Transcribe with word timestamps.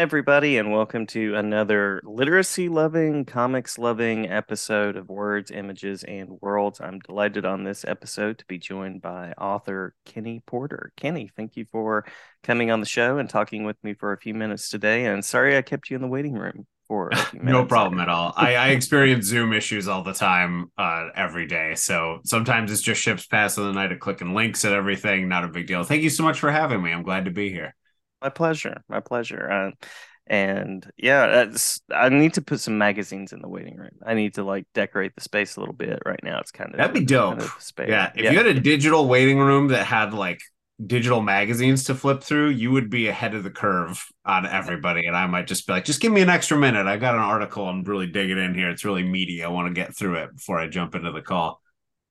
everybody, 0.00 0.56
and 0.56 0.72
welcome 0.72 1.06
to 1.06 1.34
another 1.34 2.00
literacy 2.04 2.70
loving, 2.70 3.22
comics 3.26 3.78
loving 3.78 4.26
episode 4.26 4.96
of 4.96 5.10
Words, 5.10 5.50
Images, 5.50 6.04
and 6.04 6.38
Worlds. 6.40 6.80
I'm 6.80 7.00
delighted 7.00 7.44
on 7.44 7.64
this 7.64 7.84
episode 7.84 8.38
to 8.38 8.46
be 8.46 8.56
joined 8.56 9.02
by 9.02 9.32
author 9.32 9.94
Kenny 10.06 10.42
Porter. 10.46 10.90
Kenny, 10.96 11.30
thank 11.36 11.54
you 11.54 11.66
for 11.70 12.06
coming 12.42 12.70
on 12.70 12.80
the 12.80 12.86
show 12.86 13.18
and 13.18 13.28
talking 13.28 13.64
with 13.64 13.76
me 13.84 13.92
for 13.92 14.14
a 14.14 14.18
few 14.18 14.32
minutes 14.32 14.70
today. 14.70 15.04
And 15.04 15.22
sorry 15.22 15.54
I 15.58 15.60
kept 15.60 15.90
you 15.90 15.96
in 15.96 16.02
the 16.02 16.08
waiting 16.08 16.32
room 16.32 16.66
for 16.88 17.10
no 17.34 17.66
problem 17.66 18.00
at 18.00 18.08
all. 18.08 18.32
I, 18.34 18.54
I 18.54 18.68
experience 18.68 19.26
Zoom 19.26 19.52
issues 19.52 19.86
all 19.86 20.02
the 20.02 20.14
time, 20.14 20.72
uh, 20.78 21.08
every 21.14 21.46
day. 21.46 21.74
So 21.74 22.20
sometimes 22.24 22.72
it's 22.72 22.80
just 22.80 23.02
ships 23.02 23.26
passing 23.26 23.64
the 23.64 23.72
night 23.74 23.92
of 23.92 24.00
clicking 24.00 24.34
links 24.34 24.64
and 24.64 24.72
everything. 24.72 25.28
Not 25.28 25.44
a 25.44 25.48
big 25.48 25.66
deal. 25.66 25.84
Thank 25.84 26.04
you 26.04 26.10
so 26.10 26.22
much 26.22 26.40
for 26.40 26.50
having 26.50 26.82
me. 26.82 26.90
I'm 26.90 27.02
glad 27.02 27.26
to 27.26 27.30
be 27.30 27.50
here. 27.50 27.74
My 28.22 28.28
pleasure. 28.28 28.82
My 28.88 29.00
pleasure. 29.00 29.50
Uh, 29.50 29.86
and 30.26 30.88
yeah, 30.96 31.48
I 31.92 32.08
need 32.08 32.34
to 32.34 32.42
put 32.42 32.60
some 32.60 32.78
magazines 32.78 33.32
in 33.32 33.40
the 33.40 33.48
waiting 33.48 33.76
room. 33.76 33.98
I 34.06 34.14
need 34.14 34.34
to 34.34 34.44
like 34.44 34.66
decorate 34.74 35.16
the 35.16 35.22
space 35.22 35.56
a 35.56 35.60
little 35.60 35.74
bit. 35.74 35.98
Right 36.06 36.20
now, 36.22 36.38
it's 36.38 36.52
kind 36.52 36.70
of 36.70 36.76
that'd 36.76 36.94
be 36.94 37.04
dope. 37.04 37.38
Kind 37.38 37.42
of 37.42 37.56
space. 37.58 37.88
Yeah, 37.88 38.12
if 38.14 38.24
yeah. 38.24 38.30
you 38.30 38.36
had 38.36 38.46
a 38.46 38.60
digital 38.60 39.08
waiting 39.08 39.38
room 39.38 39.68
that 39.68 39.86
had 39.86 40.14
like 40.14 40.40
digital 40.86 41.20
magazines 41.20 41.84
to 41.84 41.94
flip 41.94 42.22
through, 42.22 42.50
you 42.50 42.70
would 42.70 42.90
be 42.90 43.08
ahead 43.08 43.34
of 43.34 43.42
the 43.42 43.50
curve 43.50 44.06
on 44.24 44.46
everybody. 44.46 45.06
And 45.06 45.16
I 45.16 45.26
might 45.26 45.46
just 45.46 45.66
be 45.66 45.72
like, 45.72 45.84
just 45.84 46.00
give 46.00 46.12
me 46.12 46.20
an 46.20 46.30
extra 46.30 46.56
minute. 46.56 46.86
I 46.86 46.96
got 46.96 47.14
an 47.14 47.20
article 47.20 47.68
I'm 47.68 47.82
really 47.82 48.06
digging 48.06 48.38
in 48.38 48.54
here. 48.54 48.70
It's 48.70 48.84
really 48.84 49.02
meaty. 49.02 49.42
I 49.42 49.48
want 49.48 49.68
to 49.68 49.74
get 49.74 49.96
through 49.96 50.16
it 50.16 50.36
before 50.36 50.58
I 50.58 50.68
jump 50.68 50.94
into 50.94 51.10
the 51.12 51.22
call. 51.22 51.60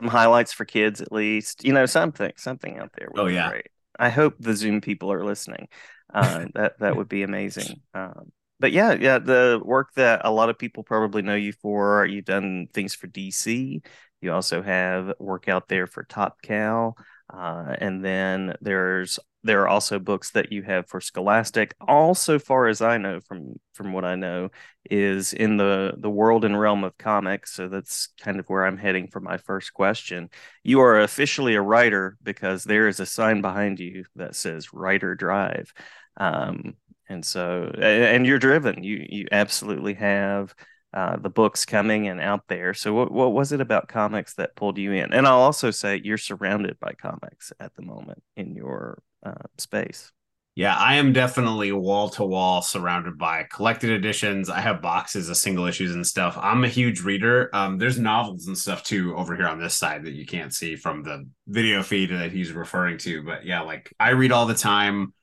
Some 0.02 0.10
highlights 0.10 0.54
for 0.54 0.66
kids, 0.66 1.02
at 1.02 1.12
least. 1.12 1.64
You 1.64 1.74
know, 1.74 1.86
something, 1.86 2.32
something 2.36 2.78
out 2.78 2.92
there. 2.98 3.10
oh 3.16 3.28
yeah. 3.28 3.50
Great. 3.50 3.68
I 4.00 4.10
hope 4.10 4.36
the 4.40 4.56
Zoom 4.56 4.82
people 4.82 5.12
are 5.12 5.26
listening. 5.26 5.68
Uh, 6.14 6.46
that 6.56 6.80
that 6.80 6.96
would 6.96 7.10
be 7.10 7.24
amazing. 7.24 7.82
Um, 7.94 8.32
but 8.60 8.72
yeah, 8.72 8.94
yeah, 8.94 9.20
the 9.20 9.62
work 9.64 9.90
that 9.96 10.22
a 10.24 10.32
lot 10.32 10.50
of 10.50 10.58
people 10.58 10.84
probably 10.84 11.22
know 11.22 11.36
you 11.36 11.54
for. 11.54 12.06
You've 12.06 12.26
done 12.26 12.68
things 12.74 12.96
for 12.96 13.08
DC. 13.08 13.82
You 14.22 14.34
also 14.34 14.62
have 14.62 15.14
work 15.20 15.48
out 15.48 15.68
there 15.68 15.88
for 15.88 16.04
Top 16.04 16.42
Cow, 16.42 16.96
uh, 17.32 17.76
and 17.80 18.04
then 18.04 18.56
there's 18.62 19.20
there 19.44 19.62
are 19.62 19.68
also 19.70 20.00
books 20.00 20.32
that 20.32 20.52
you 20.52 20.64
have 20.64 20.88
for 20.90 21.00
Scholastic. 21.00 21.74
All 21.80 22.14
so 22.14 22.40
far 22.40 22.68
as 22.68 22.82
I 22.82 22.98
know, 22.98 23.20
from 23.22 23.56
from 23.74 23.94
what 23.94 24.04
I 24.04 24.16
know, 24.16 24.50
is 24.90 25.34
in 25.34 25.58
the 25.58 25.94
the 25.98 26.10
world 26.10 26.44
and 26.44 26.60
realm 26.60 26.84
of 26.84 26.98
comics. 26.98 27.54
So 27.54 27.68
that's 27.70 28.10
kind 28.22 28.40
of 28.40 28.48
where 28.50 28.66
I'm 28.66 28.78
heading 28.78 29.08
for 29.08 29.20
my 29.22 29.38
first 29.38 29.74
question. 29.74 30.30
You 30.64 30.82
are 30.82 31.00
officially 31.02 31.56
a 31.56 31.62
writer 31.62 32.18
because 32.22 32.64
there 32.64 32.88
is 32.88 33.00
a 33.00 33.06
sign 33.06 33.42
behind 33.42 33.80
you 33.80 34.06
that 34.16 34.36
says 34.36 34.74
"Writer 34.74 35.16
Drive." 35.16 35.74
Um, 36.18 36.76
and 37.08 37.26
so, 37.26 37.72
and 37.80 38.26
you're 38.26 38.40
driven. 38.40 38.84
You 38.84 39.06
you 39.10 39.28
absolutely 39.32 39.94
have 39.96 40.54
uh, 40.94 41.18
the 41.18 41.30
books 41.30 41.66
coming 41.66 42.08
and 42.08 42.20
out 42.20 42.48
there. 42.48 42.74
So, 42.74 42.94
what 42.94 43.12
what 43.12 43.34
was 43.34 43.52
it 43.52 43.62
about 43.62 43.88
comics 43.88 44.34
that 44.36 44.56
pulled 44.56 44.78
you 44.78 44.92
in? 44.94 45.14
And 45.14 45.28
I'll 45.28 45.40
also 45.40 45.72
say 45.72 46.02
you're 46.04 46.18
surrounded 46.18 46.80
by 46.80 46.94
comics 46.94 47.54
at 47.60 47.76
the 47.76 47.84
moment 47.84 48.24
in 48.36 48.56
your 48.56 49.02
uh, 49.24 49.34
space. 49.58 50.12
Yeah, 50.56 50.76
I 50.76 50.96
am 50.96 51.14
definitely 51.14 51.72
wall 51.72 52.10
to 52.10 52.26
wall 52.26 52.62
surrounded 52.62 53.18
by 53.18 53.44
collected 53.50 53.92
editions. 53.92 54.50
I 54.50 54.60
have 54.60 54.82
boxes 54.82 55.30
of 55.30 55.38
single 55.38 55.66
issues 55.68 55.94
and 55.96 56.06
stuff. 56.06 56.38
I'm 56.38 56.66
a 56.66 56.68
huge 56.68 57.02
reader. 57.02 57.50
Um, 57.54 57.78
there's 57.78 57.98
novels 57.98 58.48
and 58.48 58.58
stuff 58.58 58.84
too 58.84 59.16
over 59.16 59.38
here 59.38 59.48
on 59.48 59.60
this 59.60 59.76
side 59.76 60.04
that 60.04 60.16
you 60.16 60.26
can't 60.26 60.54
see 60.54 60.76
from 60.76 61.04
the 61.04 61.26
video 61.48 61.82
feed 61.82 62.10
that 62.12 62.34
he's 62.34 62.52
referring 62.52 62.98
to. 62.98 63.24
But 63.24 63.46
yeah, 63.46 63.62
like 63.62 63.94
I 64.00 64.10
read 64.10 64.34
all 64.34 64.48
the 64.48 64.54
time. 64.54 65.14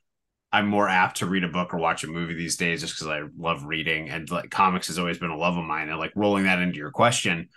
I'm 0.57 0.67
more 0.67 0.89
apt 0.89 1.17
to 1.17 1.27
read 1.27 1.43
a 1.43 1.47
book 1.47 1.71
or 1.71 1.77
watch 1.77 2.03
a 2.03 2.07
movie 2.07 2.33
these 2.33 2.57
days 2.57 2.81
just 2.81 2.95
because 2.95 3.07
I 3.07 3.21
love 3.37 3.65
reading 3.65 4.09
and 4.09 4.27
like 4.31 4.49
comics 4.49 4.87
has 4.87 4.97
always 4.97 5.19
been 5.19 5.29
a 5.29 5.37
love 5.37 5.55
of 5.55 5.63
mine. 5.63 5.87
And 5.87 5.99
like 5.99 6.13
rolling 6.15 6.45
that 6.45 6.57
into 6.57 6.79
your 6.79 6.89
question, 6.89 7.49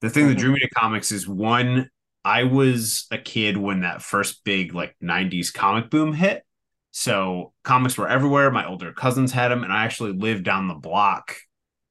the 0.00 0.10
thing 0.10 0.26
that 0.26 0.32
mm-hmm. 0.32 0.40
drew 0.40 0.52
me 0.52 0.58
to 0.58 0.68
comics 0.70 1.12
is 1.12 1.28
one, 1.28 1.88
I 2.24 2.42
was 2.42 3.06
a 3.12 3.18
kid 3.18 3.56
when 3.56 3.82
that 3.82 4.02
first 4.02 4.42
big 4.42 4.74
like 4.74 4.96
90s 5.00 5.54
comic 5.54 5.90
boom 5.90 6.12
hit. 6.12 6.44
So 6.90 7.52
comics 7.62 7.96
were 7.96 8.08
everywhere. 8.08 8.50
My 8.50 8.66
older 8.66 8.92
cousins 8.92 9.30
had 9.30 9.50
them, 9.52 9.62
and 9.62 9.72
I 9.72 9.84
actually 9.84 10.12
lived 10.12 10.42
down 10.42 10.66
the 10.66 10.74
block. 10.74 11.36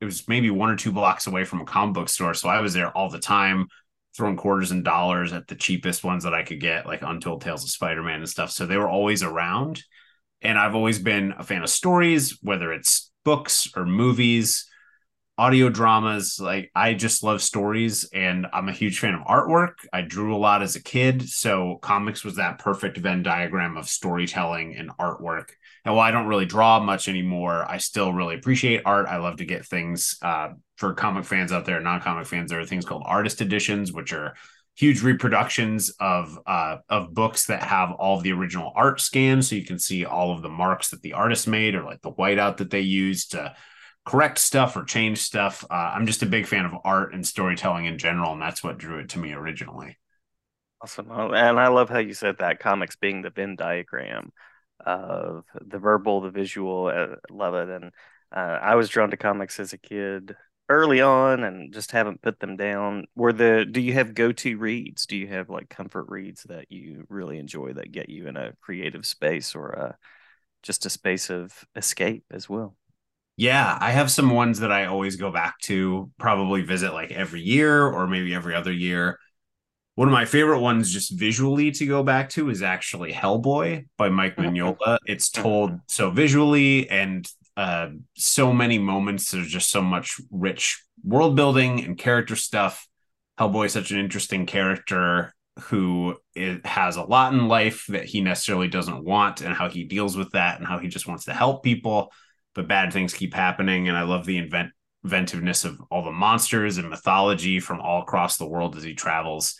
It 0.01 0.05
was 0.05 0.27
maybe 0.27 0.49
one 0.49 0.69
or 0.69 0.75
two 0.75 0.91
blocks 0.91 1.25
away 1.25 1.45
from 1.45 1.61
a 1.61 1.65
comic 1.65 1.93
book 1.93 2.09
store. 2.09 2.33
So 2.33 2.49
I 2.49 2.59
was 2.59 2.73
there 2.73 2.91
all 2.91 3.09
the 3.09 3.17
time, 3.17 3.67
throwing 4.17 4.35
quarters 4.35 4.71
and 4.71 4.83
dollars 4.83 5.31
at 5.31 5.47
the 5.47 5.55
cheapest 5.55 6.03
ones 6.03 6.25
that 6.25 6.33
I 6.33 6.43
could 6.43 6.59
get, 6.59 6.85
like 6.85 7.01
Untold 7.01 7.43
Tales 7.43 7.63
of 7.63 7.69
Spider 7.69 8.03
Man 8.03 8.19
and 8.19 8.29
stuff. 8.29 8.51
So 8.51 8.65
they 8.65 8.75
were 8.75 8.89
always 8.89 9.23
around. 9.23 9.81
And 10.41 10.57
I've 10.57 10.75
always 10.75 10.99
been 10.99 11.33
a 11.37 11.43
fan 11.43 11.63
of 11.63 11.69
stories, 11.69 12.37
whether 12.41 12.71
it's 12.71 13.11
books 13.25 13.69
or 13.75 13.85
movies, 13.85 14.69
audio 15.39 15.69
dramas. 15.69 16.37
Like 16.39 16.69
I 16.75 16.93
just 16.93 17.23
love 17.23 17.41
stories 17.41 18.09
and 18.13 18.45
I'm 18.51 18.67
a 18.67 18.73
huge 18.73 18.99
fan 18.99 19.13
of 19.13 19.25
artwork. 19.25 19.75
I 19.93 20.01
drew 20.01 20.35
a 20.35 20.37
lot 20.37 20.61
as 20.61 20.75
a 20.75 20.83
kid. 20.83 21.29
So 21.29 21.79
comics 21.81 22.25
was 22.25 22.35
that 22.35 22.59
perfect 22.59 22.97
Venn 22.97 23.23
diagram 23.23 23.77
of 23.77 23.87
storytelling 23.87 24.75
and 24.75 24.89
artwork. 24.97 25.51
And 25.85 25.95
while 25.95 26.05
I 26.05 26.11
don't 26.11 26.27
really 26.27 26.45
draw 26.45 26.81
much 26.81 27.07
anymore, 27.07 27.65
I 27.69 27.77
still 27.77 28.11
really 28.11 28.35
appreciate 28.35 28.81
art. 28.83 29.07
I 29.07 29.17
love 29.17 29.37
to 29.37 29.45
get 29.45 29.65
things 29.65 30.17
uh, 30.21 30.49
for 30.75 30.93
comic 30.93 31.23
fans 31.23 31.53
out 31.53 31.65
there, 31.65 31.79
non 31.79 32.01
comic 32.01 32.27
fans. 32.27 32.51
There 32.51 32.59
are 32.59 32.65
things 32.65 32.83
called 32.83 33.03
artist 33.05 33.39
editions, 33.39 33.93
which 33.93 34.11
are 34.11 34.35
huge 34.79 35.03
reproductions 35.03 35.89
of 35.99 36.39
uh, 36.47 36.77
of 36.87 37.13
books 37.13 37.47
that 37.47 37.61
have 37.61 37.91
all 37.91 38.15
of 38.15 38.23
the 38.23 38.31
original 38.31 38.71
art 38.75 39.01
scans, 39.01 39.49
so 39.49 39.55
you 39.55 39.65
can 39.65 39.77
see 39.77 40.05
all 40.05 40.31
of 40.31 40.41
the 40.41 40.49
marks 40.49 40.91
that 40.91 41.01
the 41.01 41.13
artist 41.13 41.49
made, 41.49 41.75
or 41.75 41.83
like 41.83 42.01
the 42.01 42.13
whiteout 42.13 42.57
that 42.57 42.69
they 42.69 42.79
used 42.79 43.31
to 43.31 43.53
correct 44.05 44.37
stuff 44.37 44.77
or 44.77 44.85
change 44.85 45.17
stuff. 45.17 45.65
Uh, 45.69 45.73
I'm 45.73 46.05
just 46.05 46.23
a 46.23 46.27
big 46.27 46.47
fan 46.47 46.65
of 46.65 46.71
art 46.85 47.13
and 47.13 47.27
storytelling 47.27 47.85
in 47.85 47.97
general, 47.97 48.31
and 48.31 48.41
that's 48.41 48.63
what 48.63 48.77
drew 48.77 48.99
it 48.99 49.09
to 49.09 49.19
me 49.19 49.33
originally. 49.33 49.97
Awesome, 50.81 51.11
and 51.11 51.59
I 51.59 51.67
love 51.67 51.89
how 51.89 51.99
you 51.99 52.13
said 52.13 52.37
that 52.39 52.59
comics 52.59 52.95
being 52.95 53.21
the 53.21 53.31
Venn 53.31 53.57
diagram 53.57 54.31
of 54.85 55.43
the 55.59 55.77
verbal, 55.77 56.21
the 56.21 56.31
visual. 56.31 56.87
Uh, 56.87 57.17
love 57.29 57.53
it, 57.53 57.67
and 57.67 57.91
uh, 58.33 58.59
I 58.61 58.75
was 58.75 58.87
drawn 58.87 59.11
to 59.11 59.17
comics 59.17 59.59
as 59.59 59.73
a 59.73 59.77
kid 59.77 60.37
early 60.69 61.01
on 61.01 61.43
and 61.43 61.73
just 61.73 61.91
haven't 61.91 62.21
put 62.21 62.39
them 62.39 62.55
down. 62.55 63.05
Were 63.15 63.33
the 63.33 63.65
do 63.69 63.81
you 63.81 63.93
have 63.93 64.13
go-to 64.13 64.57
reads? 64.57 65.05
Do 65.05 65.17
you 65.17 65.27
have 65.27 65.49
like 65.49 65.67
comfort 65.69 66.05
reads 66.07 66.43
that 66.43 66.71
you 66.71 67.05
really 67.09 67.39
enjoy 67.39 67.73
that 67.73 67.91
get 67.91 68.09
you 68.09 68.27
in 68.27 68.37
a 68.37 68.53
creative 68.61 69.05
space 69.05 69.55
or 69.55 69.69
a 69.69 69.97
just 70.61 70.85
a 70.85 70.89
space 70.89 71.29
of 71.29 71.65
escape 71.75 72.23
as 72.31 72.47
well? 72.47 72.75
Yeah, 73.35 73.77
I 73.79 73.91
have 73.91 74.11
some 74.11 74.31
ones 74.31 74.59
that 74.59 74.71
I 74.71 74.85
always 74.85 75.15
go 75.15 75.31
back 75.31 75.57
to, 75.59 76.11
probably 76.19 76.61
visit 76.61 76.93
like 76.93 77.11
every 77.11 77.41
year 77.41 77.87
or 77.87 78.05
maybe 78.05 78.35
every 78.35 78.53
other 78.53 78.73
year. 78.73 79.17
One 79.95 80.09
of 80.09 80.11
my 80.13 80.25
favorite 80.25 80.59
ones, 80.59 80.91
just 80.91 81.17
visually 81.17 81.71
to 81.71 81.85
go 81.85 82.03
back 82.03 82.29
to, 82.31 82.49
is 82.49 82.61
actually 82.61 83.13
Hellboy 83.13 83.85
by 83.97 84.09
Mike 84.09 84.35
mm-hmm. 84.35 84.55
Mignola. 84.55 84.97
It's 85.05 85.29
told 85.29 85.71
so 85.87 86.09
visually 86.09 86.89
and 86.89 87.25
uh, 87.59 87.89
so 88.15 88.53
many 88.53 88.79
moments. 88.79 89.31
There's 89.31 89.49
just 89.49 89.69
so 89.69 89.81
much 89.81 90.15
rich 90.31 90.81
world 91.03 91.35
building 91.35 91.83
and 91.83 91.97
character 91.97 92.37
stuff. 92.37 92.87
Hellboy 93.37 93.65
is 93.65 93.73
such 93.73 93.91
an 93.91 93.99
interesting 93.99 94.45
character 94.45 95.33
who 95.63 96.15
is, 96.35 96.61
has 96.63 96.95
a 96.95 97.03
lot 97.03 97.33
in 97.33 97.49
life 97.49 97.85
that 97.89 98.05
he 98.05 98.21
necessarily 98.21 98.69
doesn't 98.69 99.03
want, 99.03 99.41
and 99.41 99.53
how 99.53 99.69
he 99.69 99.83
deals 99.83 100.15
with 100.15 100.31
that, 100.31 100.57
and 100.57 100.65
how 100.65 100.79
he 100.79 100.87
just 100.87 101.05
wants 101.05 101.25
to 101.25 101.33
help 101.33 101.61
people, 101.61 102.13
but 102.55 102.69
bad 102.69 102.93
things 102.93 103.13
keep 103.13 103.33
happening. 103.33 103.89
And 103.89 103.97
I 103.97 104.03
love 104.03 104.25
the 104.25 104.37
invent 104.37 104.71
inventiveness 105.03 105.65
of 105.65 105.81
all 105.91 106.05
the 106.05 106.11
monsters 106.11 106.77
and 106.77 106.89
mythology 106.89 107.59
from 107.59 107.81
all 107.81 108.03
across 108.03 108.37
the 108.37 108.47
world 108.47 108.77
as 108.77 108.83
he 108.83 108.93
travels. 108.93 109.55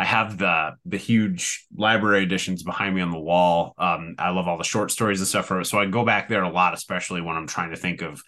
I 0.00 0.04
have 0.06 0.38
the 0.38 0.76
the 0.86 0.96
huge 0.96 1.66
library 1.76 2.22
editions 2.22 2.62
behind 2.62 2.94
me 2.94 3.02
on 3.02 3.10
the 3.10 3.18
wall. 3.18 3.74
Um, 3.76 4.14
I 4.18 4.30
love 4.30 4.48
all 4.48 4.56
the 4.56 4.64
short 4.64 4.90
stories 4.90 5.20
and 5.20 5.28
stuff. 5.28 5.52
So 5.66 5.78
I 5.78 5.84
go 5.84 6.06
back 6.06 6.26
there 6.26 6.42
a 6.42 6.48
lot, 6.48 6.72
especially 6.72 7.20
when 7.20 7.36
I'm 7.36 7.46
trying 7.46 7.68
to 7.68 7.76
think 7.76 8.00
of 8.00 8.22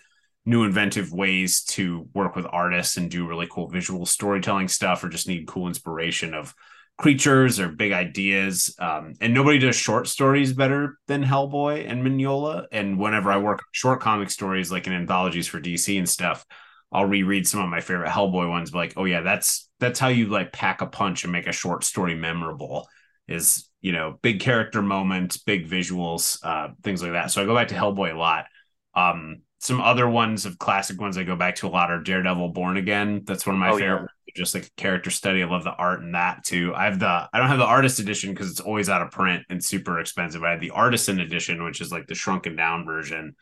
new 0.45 0.65
inventive 0.65 1.13
ways 1.13 1.63
to 1.63 2.07
work 2.13 2.37
with 2.37 2.45
artists 2.51 2.99
and 2.99 3.11
do 3.11 3.27
really 3.27 3.49
cool 3.51 3.71
visual 3.71 4.05
storytelling 4.05 4.69
stuff, 4.69 5.03
or 5.03 5.09
just 5.09 5.27
need 5.27 5.47
cool 5.47 5.67
inspiration 5.67 6.35
of 6.35 6.55
creatures 6.99 7.59
or 7.59 7.69
big 7.69 7.93
ideas. 7.93 8.75
Um, 8.79 9.15
and 9.23 9.33
nobody 9.33 9.59
does 9.59 9.75
short 9.75 10.09
stories 10.09 10.53
better 10.53 10.99
than 11.07 11.25
Hellboy 11.25 11.91
and 11.91 12.05
Mignola. 12.05 12.67
And 12.71 12.99
whenever 12.99 13.33
I 13.33 13.39
work 13.39 13.63
short 13.73 14.01
comic 14.01 14.29
stories, 14.29 14.71
like 14.71 14.87
in 14.87 14.93
anthologies 14.93 15.49
for 15.49 15.59
DC 15.59 15.97
and 15.97 16.07
stuff, 16.07 16.45
I'll 16.93 17.07
reread 17.07 17.49
some 17.49 17.61
of 17.61 17.69
my 17.69 17.81
favorite 17.81 18.11
Hellboy 18.11 18.49
ones. 18.49 18.71
but 18.71 18.79
Like, 18.79 18.95
oh 18.97 19.05
yeah, 19.05 19.23
that's 19.23 19.69
that's 19.81 19.99
how 19.99 20.09
you 20.09 20.27
like 20.29 20.53
pack 20.53 20.81
a 20.81 20.87
punch 20.87 21.25
and 21.25 21.33
make 21.33 21.47
a 21.47 21.53
short 21.53 21.85
story 21.85 22.15
memorable 22.15 22.87
is 23.29 23.69
you 23.81 23.93
know 23.93 24.19
big 24.23 24.41
character 24.41 24.83
moments 24.83 25.39
big 25.39 25.69
visuals 25.69 26.39
uh 26.45 26.69
things 26.83 27.03
like 27.03 27.13
that. 27.13 27.31
So 27.31 27.43
i 27.43 27.47
go 27.47 27.55
back 27.55 27.69
to 27.69 27.75
hellboy 27.75 28.15
a 28.15 28.19
lot. 28.19 28.47
Um 28.95 29.43
some 29.59 29.81
other 29.81 30.09
ones 30.09 30.45
of 30.45 30.59
classic 30.59 31.01
ones 31.01 31.17
i 31.17 31.23
go 31.23 31.37
back 31.37 31.55
to 31.57 31.67
a 31.67 31.71
lot 31.71 31.91
are 31.91 32.03
daredevil 32.03 32.51
born 32.51 32.77
again. 32.77 33.23
That's 33.25 33.47
one 33.47 33.57
of 33.57 33.61
my 33.61 33.71
oh, 33.71 33.79
favorite 33.79 34.11
yeah. 34.27 34.33
just 34.37 34.55
like 34.55 34.67
a 34.67 34.81
character 34.81 35.11
study. 35.11 35.43
I 35.43 35.47
love 35.47 35.65
the 35.65 35.71
art 35.71 36.03
in 36.03 36.13
that 36.13 36.45
too. 36.45 36.75
I 36.75 36.85
have 36.85 36.99
the 36.99 37.29
i 37.33 37.39
don't 37.39 37.49
have 37.49 37.59
the 37.59 37.65
artist 37.65 37.99
edition 38.01 38.31
because 38.31 38.51
it's 38.51 38.61
always 38.61 38.89
out 38.89 39.03
of 39.03 39.11
print 39.11 39.45
and 39.49 39.65
super 39.65 39.99
expensive. 39.99 40.45
I 40.45 40.51
have 40.51 40.61
the 40.61 40.71
artisan 40.71 41.21
edition 41.21 41.65
which 41.65 41.81
is 41.81 41.91
like 41.91 42.07
the 42.07 42.15
shrunken 42.15 42.55
down 42.55 42.85
version 42.85 43.35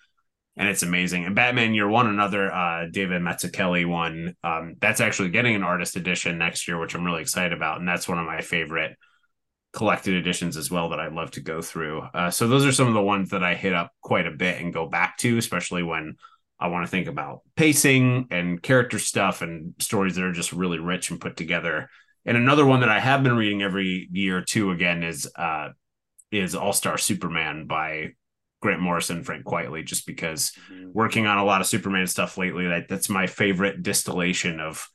and 0.56 0.68
it's 0.68 0.82
amazing. 0.82 1.24
And 1.24 1.34
Batman 1.34 1.74
Year 1.74 1.88
One, 1.88 2.06
another 2.06 2.52
uh, 2.52 2.86
David 2.90 3.22
Mazzucchelli 3.22 3.88
one, 3.88 4.34
um, 4.42 4.74
that's 4.80 5.00
actually 5.00 5.30
getting 5.30 5.54
an 5.54 5.62
artist 5.62 5.96
edition 5.96 6.38
next 6.38 6.68
year, 6.68 6.78
which 6.78 6.94
I'm 6.94 7.04
really 7.04 7.22
excited 7.22 7.52
about, 7.52 7.78
and 7.78 7.88
that's 7.88 8.08
one 8.08 8.18
of 8.18 8.26
my 8.26 8.40
favorite 8.40 8.96
collected 9.72 10.14
editions 10.14 10.56
as 10.56 10.70
well 10.70 10.88
that 10.90 11.00
I 11.00 11.08
love 11.08 11.30
to 11.32 11.40
go 11.40 11.62
through. 11.62 12.02
Uh, 12.12 12.30
so 12.30 12.48
those 12.48 12.66
are 12.66 12.72
some 12.72 12.88
of 12.88 12.94
the 12.94 13.02
ones 13.02 13.30
that 13.30 13.44
I 13.44 13.54
hit 13.54 13.72
up 13.72 13.92
quite 14.00 14.26
a 14.26 14.32
bit 14.32 14.60
and 14.60 14.74
go 14.74 14.88
back 14.88 15.16
to, 15.18 15.38
especially 15.38 15.82
when 15.82 16.16
I 16.58 16.68
want 16.68 16.84
to 16.84 16.90
think 16.90 17.06
about 17.06 17.40
pacing 17.56 18.26
and 18.30 18.60
character 18.60 18.98
stuff 18.98 19.42
and 19.42 19.74
stories 19.78 20.16
that 20.16 20.24
are 20.24 20.32
just 20.32 20.52
really 20.52 20.78
rich 20.78 21.10
and 21.10 21.20
put 21.20 21.36
together. 21.36 21.88
And 22.26 22.36
another 22.36 22.66
one 22.66 22.80
that 22.80 22.90
I 22.90 23.00
have 23.00 23.22
been 23.22 23.36
reading 23.36 23.62
every 23.62 24.08
year 24.12 24.42
two 24.42 24.72
again 24.72 25.02
is 25.02 25.30
uh, 25.36 25.70
is 26.30 26.54
All 26.54 26.72
Star 26.72 26.98
Superman 26.98 27.66
by 27.66 28.10
Grant 28.60 28.80
Morrison, 28.80 29.24
Frank 29.24 29.44
Quitely, 29.44 29.84
just 29.84 30.06
because 30.06 30.52
mm-hmm. 30.70 30.90
working 30.92 31.26
on 31.26 31.38
a 31.38 31.44
lot 31.44 31.60
of 31.60 31.66
Superman 31.66 32.06
stuff 32.06 32.36
lately, 32.36 32.68
that, 32.68 32.88
that's 32.88 33.08
my 33.08 33.26
favorite 33.26 33.82
distillation 33.82 34.60
of 34.60 34.88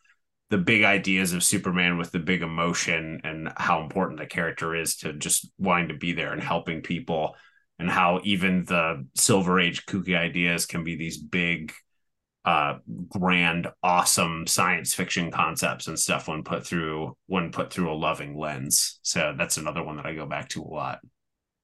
the 0.51 0.57
big 0.59 0.83
ideas 0.83 1.33
of 1.33 1.44
Superman 1.44 1.97
with 1.97 2.12
the 2.12 2.19
big 2.19 2.44
emotion 2.44 3.21
and 3.23 3.51
how 3.57 3.81
important 3.81 4.19
the 4.19 4.27
character 4.27 4.75
is 4.75 4.97
to 4.97 5.13
just 5.13 5.50
wanting 5.57 5.88
to 5.88 5.95
be 5.95 6.13
there 6.13 6.31
and 6.31 6.41
helping 6.44 6.81
people, 6.81 7.35
and 7.79 7.89
how 7.89 8.21
even 8.23 8.63
the 8.65 9.06
Silver 9.15 9.59
Age 9.59 9.85
kooky 9.88 10.15
ideas 10.15 10.67
can 10.67 10.83
be 10.83 10.95
these 10.95 11.17
big, 11.17 11.73
uh, 12.45 12.77
grand, 13.09 13.67
awesome 13.81 14.45
science 14.45 14.94
fiction 14.94 15.31
concepts 15.31 15.88
and 15.88 15.97
stuff 15.97 16.27
when 16.27 16.44
put 16.44 16.65
through 16.65 17.17
when 17.25 17.51
put 17.51 17.73
through 17.73 17.91
a 17.91 17.97
loving 17.97 18.38
lens. 18.38 19.00
So 19.01 19.33
that's 19.35 19.57
another 19.57 19.81
one 19.81 19.97
that 19.97 20.06
I 20.06 20.13
go 20.13 20.27
back 20.27 20.50
to 20.50 20.62
a 20.62 20.63
lot. 20.63 21.00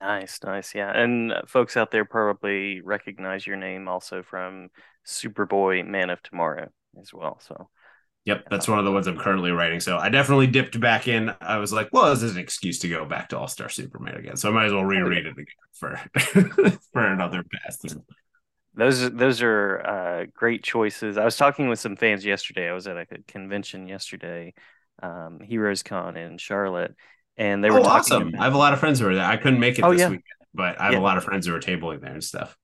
Nice, 0.02 0.40
nice, 0.44 0.74
yeah. 0.74 0.92
And 0.92 1.32
uh, 1.32 1.42
folks 1.48 1.78
out 1.78 1.92
there 1.92 2.06
probably 2.06 2.82
recognize 2.82 3.46
your 3.46 3.58
name 3.58 3.88
also 3.88 4.24
from 4.24 4.70
Superboy 5.06 5.86
Man 5.86 6.10
of 6.10 6.24
Tomorrow 6.24 6.70
as 7.00 7.14
well. 7.14 7.40
So 7.40 7.70
Yep, 8.26 8.50
that's 8.52 8.68
one 8.68 8.78
of 8.78 8.86
the 8.86 8.92
ones 8.92 9.08
I'm 9.08 9.18
currently 9.18 9.50
writing. 9.50 9.80
So 9.80 9.98
I 9.98 10.10
definitely 10.10 10.46
dipped 10.46 10.80
back 10.80 11.08
in. 11.08 11.34
I 11.42 11.58
was 11.58 11.74
like, 11.74 11.90
well, 11.92 12.14
this 12.14 12.22
is 12.22 12.36
an 12.36 12.42
excuse 12.42 12.78
to 12.80 12.88
go 12.88 13.04
back 13.04 13.30
to 13.30 13.38
All 13.38 13.48
Star 13.48 13.68
Superman 13.68 14.16
again. 14.16 14.38
So 14.38 14.50
I 14.50 14.52
might 14.52 14.66
as 14.66 14.74
well 14.74 14.86
reread 14.86 15.26
it 15.26 15.32
again 15.32 15.46
for 15.74 16.00
for 16.94 17.04
another 17.04 17.44
pass. 17.44 17.80
Those 18.76 19.12
those 19.12 19.42
are 19.42 19.80
uh, 19.80 20.26
great 20.36 20.64
choices. 20.64 21.18
I 21.18 21.26
was 21.26 21.36
talking 21.36 21.68
with 21.68 21.80
some 21.80 21.96
fans 21.96 22.24
yesterday. 22.24 22.70
I 22.70 22.74
was 22.74 22.86
at 22.86 22.96
a 22.96 23.08
convention 23.28 23.88
yesterday, 23.88 24.54
um, 25.02 25.40
Heroes 25.40 25.82
Con 25.82 26.16
in 26.16 26.38
Charlotte, 26.38 26.96
and 27.38 27.64
they 27.64 27.70
were 27.70 27.80
oh, 27.80 27.84
awesome. 27.84 28.30
About... 28.30 28.42
I 28.42 28.44
have 28.46 28.54
a 28.54 28.58
lot 28.58 28.74
of 28.74 28.80
friends 28.80 29.00
who 29.00 29.08
are 29.08 29.16
there. 29.16 29.26
I 29.26 29.38
couldn't 29.38 29.60
make 29.60 29.80
it 29.80 29.84
oh, 29.84 29.92
this 29.92 30.02
yeah. 30.02 30.10
weekend, 30.10 30.24
but 30.54 30.80
I 30.80 30.86
have 30.86 30.94
yeah. 30.94 31.00
a 31.00 31.02
lot 31.02 31.18
of 31.18 31.24
friends 31.24 31.48
who 31.48 31.56
are 31.56 31.60
tabling 31.60 32.02
there 32.02 32.14
and 32.14 32.24
stuff. 32.24 32.58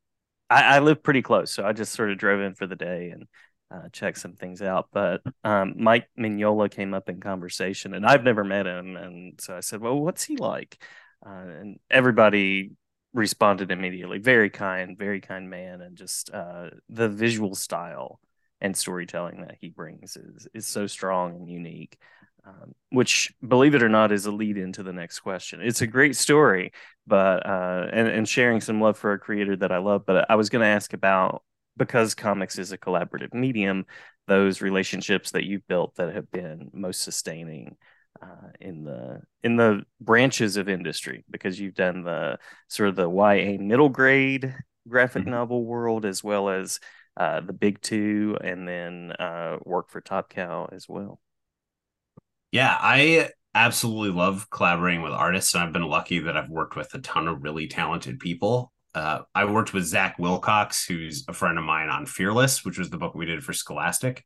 I, 0.49 0.75
I 0.77 0.79
live 0.79 1.03
pretty 1.03 1.21
close, 1.21 1.51
so 1.51 1.65
I 1.65 1.73
just 1.73 1.93
sort 1.93 2.11
of 2.11 2.17
drove 2.17 2.41
in 2.41 2.53
for 2.55 2.67
the 2.67 2.75
day 2.75 3.09
and 3.09 3.27
uh, 3.71 3.89
check 3.91 4.17
some 4.17 4.33
things 4.33 4.61
out. 4.61 4.87
But 4.91 5.21
um, 5.43 5.75
Mike 5.77 6.09
Mignola 6.17 6.71
came 6.71 6.93
up 6.93 7.09
in 7.09 7.19
conversation, 7.19 7.93
and 7.93 8.05
I've 8.05 8.23
never 8.23 8.43
met 8.43 8.65
him, 8.65 8.95
and 8.95 9.39
so 9.39 9.57
I 9.57 9.59
said, 9.59 9.81
"Well, 9.81 9.99
what's 9.99 10.23
he 10.23 10.37
like?" 10.37 10.81
Uh, 11.25 11.47
and 11.59 11.79
everybody 11.89 12.71
responded 13.13 13.71
immediately. 13.71 14.19
Very 14.19 14.49
kind, 14.49 14.97
very 14.97 15.19
kind 15.19 15.49
man, 15.49 15.81
and 15.81 15.97
just 15.97 16.33
uh, 16.33 16.69
the 16.89 17.09
visual 17.09 17.55
style 17.55 18.19
and 18.61 18.75
storytelling 18.75 19.41
that 19.41 19.57
he 19.59 19.69
brings 19.69 20.17
is 20.17 20.47
is 20.53 20.67
so 20.67 20.87
strong 20.87 21.35
and 21.35 21.49
unique. 21.49 21.97
Um, 22.45 22.75
which, 22.91 23.33
believe 23.45 23.75
it 23.75 23.83
or 23.83 23.89
not, 23.89 24.13
is 24.13 24.25
a 24.25 24.31
lead 24.31 24.57
into 24.57 24.81
the 24.81 24.93
next 24.93 25.19
question. 25.19 25.59
It's 25.61 25.81
a 25.81 25.87
great 25.87 26.15
story, 26.15 26.71
but 27.05 27.45
uh, 27.45 27.87
and 27.91 28.07
and 28.07 28.27
sharing 28.27 28.61
some 28.61 28.79
love 28.79 28.97
for 28.97 29.11
a 29.11 29.19
creator 29.19 29.57
that 29.57 29.71
I 29.71 29.79
love. 29.79 30.05
But 30.05 30.29
I 30.31 30.35
was 30.35 30.49
going 30.49 30.61
to 30.61 30.67
ask 30.67 30.93
about 30.93 31.43
because 31.75 32.15
comics 32.15 32.57
is 32.57 32.71
a 32.71 32.77
collaborative 32.77 33.33
medium, 33.33 33.85
those 34.27 34.61
relationships 34.61 35.31
that 35.31 35.43
you've 35.43 35.67
built 35.67 35.95
that 35.95 36.15
have 36.15 36.31
been 36.31 36.69
most 36.73 37.01
sustaining 37.01 37.75
uh, 38.21 38.49
in 38.61 38.83
the 38.85 39.21
in 39.43 39.57
the 39.57 39.83
branches 39.99 40.55
of 40.55 40.69
industry, 40.69 41.25
because 41.29 41.59
you've 41.59 41.75
done 41.75 42.03
the 42.03 42.39
sort 42.69 42.89
of 42.89 42.95
the 42.95 43.09
YA 43.09 43.57
middle 43.59 43.89
grade 43.89 44.55
graphic 44.87 45.23
mm-hmm. 45.23 45.31
novel 45.31 45.65
world 45.65 46.05
as 46.05 46.23
well 46.23 46.49
as 46.49 46.79
uh, 47.17 47.41
the 47.41 47.53
big 47.53 47.81
two, 47.81 48.37
and 48.41 48.67
then 48.67 49.11
uh, 49.13 49.57
work 49.65 49.89
for 49.89 50.01
Top 50.01 50.29
Cow 50.29 50.69
as 50.71 50.87
well. 50.87 51.19
Yeah, 52.51 52.77
I 52.79 53.29
absolutely 53.53 54.15
love 54.17 54.49
collaborating 54.49 55.01
with 55.01 55.11
artists, 55.11 55.53
and 55.53 55.63
I've 55.63 55.73
been 55.73 55.87
lucky 55.87 56.19
that 56.19 56.37
I've 56.37 56.49
worked 56.49 56.75
with 56.75 56.93
a 56.93 56.99
ton 56.99 57.27
of 57.27 57.43
really 57.43 57.67
talented 57.67 58.19
people 58.19 58.71
uh, 58.97 59.21
I 59.35 59.45
worked 59.45 59.75
with 59.75 59.85
Zach 59.85 60.17
Wilcox, 60.17 60.83
who's 60.83 61.23
a 61.27 61.33
friend 61.33 61.59
of 61.59 61.63
mine 61.63 61.89
on 61.89 62.07
Fearless, 62.07 62.65
which 62.65 62.79
was 62.79 62.89
the 62.89 62.97
book 62.97 63.13
we 63.13 63.27
did 63.27 63.43
for 63.43 63.53
Scholastic. 63.53 64.23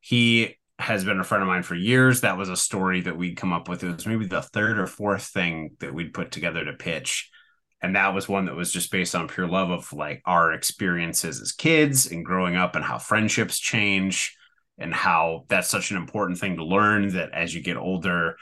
He 0.00 0.56
has 0.78 1.04
been 1.04 1.20
a 1.20 1.24
friend 1.24 1.42
of 1.42 1.48
mine 1.48 1.62
for 1.62 1.74
years. 1.74 2.22
That 2.22 2.38
was 2.38 2.48
a 2.48 2.56
story 2.56 3.02
that 3.02 3.18
we'd 3.18 3.36
come 3.36 3.52
up 3.52 3.68
with. 3.68 3.84
It 3.84 3.94
was 3.94 4.06
maybe 4.06 4.24
the 4.24 4.40
third 4.40 4.78
or 4.78 4.86
fourth 4.86 5.24
thing 5.24 5.76
that 5.80 5.92
we'd 5.92 6.14
put 6.14 6.30
together 6.30 6.64
to 6.64 6.72
pitch. 6.72 7.30
And 7.86 7.94
that 7.94 8.14
was 8.14 8.28
one 8.28 8.46
that 8.46 8.56
was 8.56 8.72
just 8.72 8.90
based 8.90 9.14
on 9.14 9.28
pure 9.28 9.46
love 9.46 9.70
of 9.70 9.92
like 9.92 10.20
our 10.24 10.52
experiences 10.52 11.40
as 11.40 11.52
kids 11.52 12.10
and 12.10 12.24
growing 12.24 12.56
up 12.56 12.74
and 12.74 12.84
how 12.84 12.98
friendships 12.98 13.60
change 13.60 14.36
and 14.76 14.92
how 14.92 15.44
that's 15.46 15.68
such 15.68 15.92
an 15.92 15.96
important 15.96 16.40
thing 16.40 16.56
to 16.56 16.64
learn 16.64 17.12
that 17.12 17.30
as 17.30 17.54
you 17.54 17.62
get 17.62 17.76
older, 17.76 18.38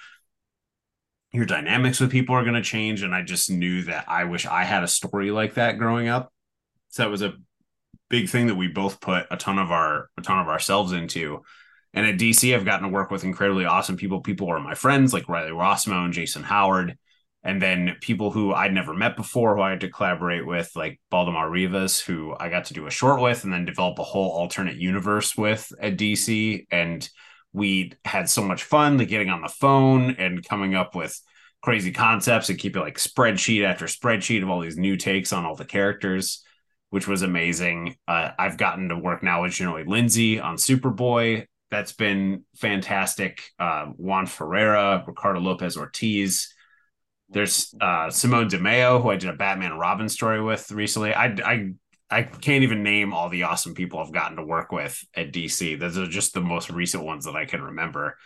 your 1.31 1.45
dynamics 1.45 2.01
with 2.01 2.11
people 2.11 2.35
are 2.35 2.43
going 2.43 2.55
to 2.55 2.63
change. 2.63 3.03
And 3.03 3.15
I 3.15 3.21
just 3.21 3.51
knew 3.51 3.83
that 3.83 4.07
I 4.09 4.25
wish 4.25 4.47
I 4.47 4.65
had 4.65 4.83
a 4.83 4.89
story 4.89 5.31
like 5.31 5.53
that 5.55 5.77
growing 5.77 6.09
up. 6.09 6.33
So 6.89 7.03
that 7.03 7.11
was 7.11 7.21
a 7.21 7.35
big 8.09 8.31
thing 8.31 8.47
that 8.47 8.55
we 8.55 8.69
both 8.69 8.99
put 8.99 9.27
a 9.31 9.37
ton 9.37 9.59
of 9.59 9.71
our 9.71 10.09
a 10.17 10.23
ton 10.23 10.39
of 10.39 10.49
ourselves 10.49 10.93
into. 10.93 11.43
And 11.93 12.07
at 12.07 12.17
DC, 12.19 12.55
I've 12.55 12.65
gotten 12.65 12.89
to 12.89 12.95
work 12.95 13.11
with 13.11 13.25
incredibly 13.25 13.67
awesome 13.67 13.99
people. 13.99 14.23
People 14.23 14.49
are 14.49 14.59
my 14.59 14.75
friends, 14.75 15.13
like 15.13 15.29
Riley 15.29 15.51
Rossmo 15.51 16.03
and 16.03 16.15
Jason 16.15 16.45
Howard, 16.45 16.97
and 17.45 17.61
then 17.61 17.97
people 18.01 18.31
who 18.31 18.55
I'd 18.55 18.73
never 18.73 18.95
met 18.95 19.17
before, 19.17 19.55
who 19.55 19.63
I 19.63 19.71
had 19.71 19.81
to 19.83 19.91
collaborate 19.91 20.47
with, 20.47 20.71
like 20.75 20.99
Baldemar 21.11 21.51
Rivas, 21.51 22.01
who 22.01 22.35
I 22.41 22.49
got 22.49 22.65
to 22.67 22.75
do 22.75 22.87
a 22.87 22.91
short 22.91 23.21
with, 23.21 23.45
and 23.45 23.53
then 23.53 23.67
develop 23.67 23.99
a 23.99 24.05
whole 24.05 24.31
alternate 24.31 24.77
universe 24.77 25.37
with 25.37 25.71
at 25.79 25.99
DC. 25.99 26.67
And 26.71 27.09
we 27.53 27.93
had 28.05 28.31
so 28.31 28.43
much 28.43 28.65
fun 28.65 28.97
like 28.97 29.09
getting 29.09 29.29
on 29.29 29.43
the 29.43 29.49
phone 29.49 30.13
and 30.13 30.43
coming 30.47 30.75
up 30.75 30.95
with 30.95 31.21
crazy 31.63 31.93
concepts 31.93 32.49
and 32.49 32.59
keeping 32.59 32.83
like 32.83 32.99
spreadsheet 32.99 33.65
after 33.65 33.87
spreadsheet 33.87 34.43
of 34.43 34.51
all 34.51 34.61
these 34.61 34.77
new 34.77 34.97
takes 34.97 35.33
on 35.33 35.45
all 35.45 35.55
the 35.57 35.65
characters 35.65 36.45
which 36.91 37.09
was 37.09 37.23
amazing. 37.23 37.97
Uh, 38.07 38.31
i've 38.39 38.57
gotten 38.57 38.89
to 38.89 38.97
work 38.97 39.21
now 39.21 39.43
with 39.43 39.53
Jahnoy 39.53 39.85
Lindsay 39.89 40.39
on 40.39 40.55
superboy. 40.55 41.45
That's 41.69 41.93
been 41.93 42.45
fantastic. 42.55 43.43
Uh, 43.59 43.87
juan 43.97 44.27
ferreyra 44.27 45.05
ricardo 45.05 45.41
lopez 45.41 45.77
ortiz 45.77 46.54
there's 47.29 47.75
uh, 47.81 48.11
simone 48.11 48.49
Di 48.49 48.59
Meo, 48.59 49.01
who 49.01 49.11
i 49.11 49.17
did 49.17 49.31
a 49.31 49.35
batman 49.35 49.73
robin 49.73 50.09
story 50.09 50.43
with 50.43 50.71
recently 50.71 51.15
i 51.15 51.27
i 51.45 51.71
I 52.11 52.23
can't 52.23 52.63
even 52.63 52.83
name 52.83 53.13
all 53.13 53.29
the 53.29 53.43
awesome 53.45 53.75
people 53.75 53.99
I've 53.99 54.13
gotten 54.13 54.37
to 54.37 54.45
work 54.45 54.71
with 54.71 55.03
at 55.17 55.33
DC. 55.33 55.81
Those 55.81 55.99
are 55.99 56.07
just 56.07 56.33
the 56.33 56.41
most 56.41 56.71
recent 56.71 57.03
ones 57.03 57.25
that 57.25 57.35
I 57.35 57.45
can 57.45 57.61
remember. 57.61 58.17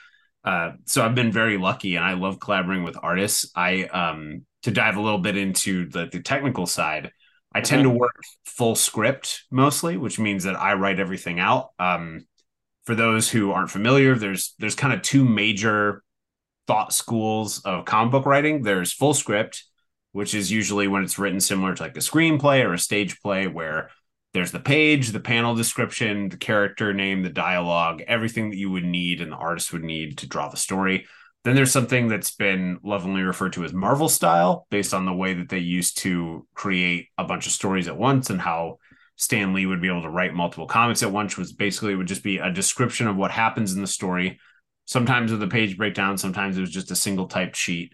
Uh, 0.44 0.72
so 0.84 1.04
I've 1.04 1.14
been 1.14 1.32
very 1.32 1.56
lucky, 1.56 1.96
and 1.96 2.04
I 2.04 2.14
love 2.14 2.40
collaborating 2.40 2.84
with 2.84 2.98
artists. 3.02 3.50
I 3.54 3.84
um, 3.84 4.44
to 4.62 4.70
dive 4.70 4.96
a 4.96 5.00
little 5.00 5.18
bit 5.18 5.36
into 5.36 5.88
the, 5.88 6.06
the 6.06 6.20
technical 6.20 6.66
side. 6.66 7.12
I 7.52 7.60
tend 7.60 7.84
to 7.84 7.90
work 7.90 8.14
full 8.44 8.74
script 8.74 9.44
mostly, 9.50 9.96
which 9.96 10.18
means 10.18 10.44
that 10.44 10.56
I 10.56 10.74
write 10.74 11.00
everything 11.00 11.40
out. 11.40 11.70
Um, 11.78 12.26
for 12.84 12.94
those 12.94 13.30
who 13.30 13.52
aren't 13.52 13.70
familiar, 13.70 14.16
there's 14.16 14.54
there's 14.58 14.74
kind 14.74 14.92
of 14.92 15.02
two 15.02 15.24
major 15.24 16.02
thought 16.68 16.92
schools 16.92 17.60
of 17.64 17.84
comic 17.86 18.12
book 18.12 18.26
writing. 18.26 18.62
There's 18.62 18.92
full 18.92 19.14
script, 19.14 19.64
which 20.12 20.34
is 20.34 20.52
usually 20.52 20.86
when 20.86 21.02
it's 21.02 21.18
written 21.18 21.40
similar 21.40 21.74
to 21.74 21.82
like 21.82 21.96
a 21.96 22.00
screenplay 22.00 22.64
or 22.64 22.74
a 22.74 22.78
stage 22.78 23.20
play 23.20 23.48
where 23.48 23.90
there's 24.34 24.52
the 24.52 24.60
page, 24.60 25.08
the 25.08 25.18
panel 25.18 25.54
description, 25.54 26.28
the 26.28 26.36
character 26.36 26.92
name, 26.92 27.22
the 27.22 27.30
dialogue, 27.30 28.02
everything 28.06 28.50
that 28.50 28.58
you 28.58 28.70
would 28.70 28.84
need 28.84 29.20
and 29.20 29.32
the 29.32 29.36
artist 29.36 29.72
would 29.72 29.82
need 29.82 30.18
to 30.18 30.28
draw 30.28 30.48
the 30.48 30.56
story. 30.56 31.06
Then 31.44 31.54
there's 31.56 31.72
something 31.72 32.08
that's 32.08 32.32
been 32.32 32.78
lovingly 32.84 33.22
referred 33.22 33.54
to 33.54 33.64
as 33.64 33.72
Marvel 33.72 34.08
style, 34.08 34.66
based 34.70 34.92
on 34.92 35.06
the 35.06 35.14
way 35.14 35.32
that 35.34 35.48
they 35.48 35.58
used 35.58 35.98
to 35.98 36.46
create 36.54 37.08
a 37.16 37.24
bunch 37.24 37.46
of 37.46 37.52
stories 37.52 37.88
at 37.88 37.96
once 37.96 38.28
and 38.28 38.40
how 38.40 38.78
Stan 39.16 39.54
Lee 39.54 39.66
would 39.66 39.80
be 39.80 39.88
able 39.88 40.02
to 40.02 40.10
write 40.10 40.34
multiple 40.34 40.66
comics 40.66 41.02
at 41.02 41.10
once, 41.10 41.38
was 41.38 41.52
basically 41.52 41.92
it 41.92 41.96
would 41.96 42.06
just 42.06 42.22
be 42.22 42.38
a 42.38 42.52
description 42.52 43.08
of 43.08 43.16
what 43.16 43.30
happens 43.30 43.72
in 43.72 43.80
the 43.80 43.86
story. 43.86 44.38
Sometimes 44.88 45.30
with 45.30 45.42
a 45.42 45.48
page 45.48 45.76
breakdown, 45.76 46.18
sometimes 46.18 46.58
it 46.58 46.62
was 46.62 46.70
just 46.70 46.90
a 46.90 46.96
single 46.96 47.28
typed 47.28 47.56
sheet 47.56 47.92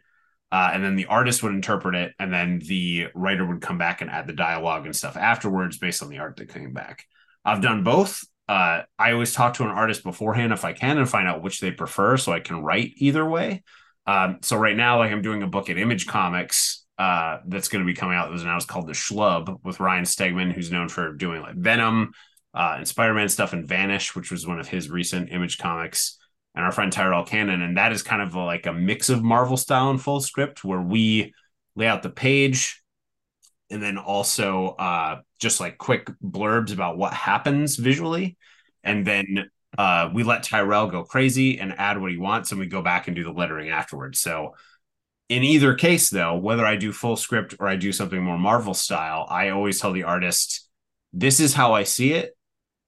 uh, 0.54 0.70
and 0.72 0.84
then 0.84 0.94
the 0.94 1.06
artist 1.06 1.42
would 1.42 1.52
interpret 1.52 1.96
it, 1.96 2.12
and 2.20 2.32
then 2.32 2.60
the 2.60 3.08
writer 3.12 3.44
would 3.44 3.60
come 3.60 3.76
back 3.76 4.00
and 4.00 4.08
add 4.08 4.28
the 4.28 4.32
dialogue 4.32 4.86
and 4.86 4.94
stuff 4.94 5.16
afterwards 5.16 5.78
based 5.78 6.00
on 6.00 6.08
the 6.08 6.18
art 6.18 6.36
that 6.36 6.48
came 6.48 6.72
back. 6.72 7.06
I've 7.44 7.60
done 7.60 7.82
both. 7.82 8.22
Uh, 8.48 8.82
I 8.96 9.10
always 9.10 9.32
talk 9.32 9.54
to 9.54 9.64
an 9.64 9.70
artist 9.70 10.04
beforehand 10.04 10.52
if 10.52 10.64
I 10.64 10.72
can 10.72 10.96
and 10.96 11.10
find 11.10 11.26
out 11.26 11.42
which 11.42 11.58
they 11.58 11.72
prefer, 11.72 12.16
so 12.16 12.30
I 12.30 12.38
can 12.38 12.62
write 12.62 12.92
either 12.98 13.28
way. 13.28 13.64
Um, 14.06 14.38
so 14.42 14.56
right 14.56 14.76
now, 14.76 14.98
like 14.98 15.10
I'm 15.10 15.22
doing 15.22 15.42
a 15.42 15.48
book 15.48 15.70
at 15.70 15.76
Image 15.76 16.06
Comics 16.06 16.84
uh, 16.98 17.38
that's 17.48 17.66
going 17.66 17.84
to 17.84 17.92
be 17.92 17.96
coming 17.96 18.16
out 18.16 18.26
that 18.26 18.32
was 18.32 18.44
announced 18.44 18.68
called 18.68 18.86
The 18.86 18.92
Schlub 18.92 19.58
with 19.64 19.80
Ryan 19.80 20.04
Stegman, 20.04 20.52
who's 20.52 20.70
known 20.70 20.88
for 20.88 21.14
doing 21.14 21.42
like 21.42 21.56
Venom 21.56 22.12
uh, 22.54 22.74
and 22.76 22.86
Spider 22.86 23.14
Man 23.14 23.28
stuff 23.28 23.54
and 23.54 23.66
Vanish, 23.66 24.14
which 24.14 24.30
was 24.30 24.46
one 24.46 24.60
of 24.60 24.68
his 24.68 24.88
recent 24.88 25.32
image 25.32 25.58
comics, 25.58 26.16
and 26.54 26.64
our 26.64 26.73
friend 26.73 26.92
Tyrell 26.92 27.25
Cannon. 27.25 27.62
And 27.62 27.76
that 27.76 27.92
is 27.92 28.02
kind 28.02 28.23
of 28.23 28.34
a, 28.34 28.44
like 28.44 28.66
a 28.66 28.73
mix 28.73 29.08
of 29.08 29.23
Marvel 29.23 29.56
style 29.56 29.90
and 29.90 30.00
full 30.00 30.20
script 30.20 30.64
where 30.64 30.80
we 30.80 31.34
lay 31.76 31.87
out 31.87 32.02
the 32.02 32.11
page 32.11 32.82
and 33.70 33.82
then 33.82 33.99
also 33.99 34.68
uh, 34.78 35.20
just 35.40 35.61
like 35.61 35.78
quick 35.78 36.08
blurbs 36.23 36.73
about 36.73 36.96
what 36.96 37.12
happens 37.12 37.76
visually. 37.76 38.37
And 38.82 39.06
then 39.06 39.50
uh, 39.76 40.11
we 40.12 40.23
let 40.23 40.42
Tyrell 40.42 40.87
go 40.87 41.02
crazy 41.04 41.58
and 41.58 41.75
add 41.76 42.00
what 42.00 42.11
he 42.11 42.18
wants, 42.18 42.50
and 42.50 42.61
we 42.61 42.66
go 42.66 42.82
back 42.82 43.08
and 43.08 43.16
do 43.16 43.25
the 43.25 43.32
lettering 43.32 43.70
afterwards. 43.70 44.20
So, 44.20 44.54
in 45.28 45.42
either 45.42 45.75
case, 45.75 46.11
though, 46.11 46.37
whether 46.37 46.66
I 46.66 46.76
do 46.76 46.92
full 46.92 47.16
script 47.16 47.56
or 47.58 47.66
I 47.66 47.76
do 47.76 47.92
something 47.92 48.23
more 48.23 48.38
Marvel 48.38 48.75
style, 48.75 49.26
I 49.28 49.49
always 49.49 49.80
tell 49.80 49.92
the 49.92 50.04
artist, 50.04 50.68
"This 51.12 51.40
is 51.40 51.54
how 51.54 51.73
I 51.73 51.82
see 51.84 52.12
it. 52.12 52.37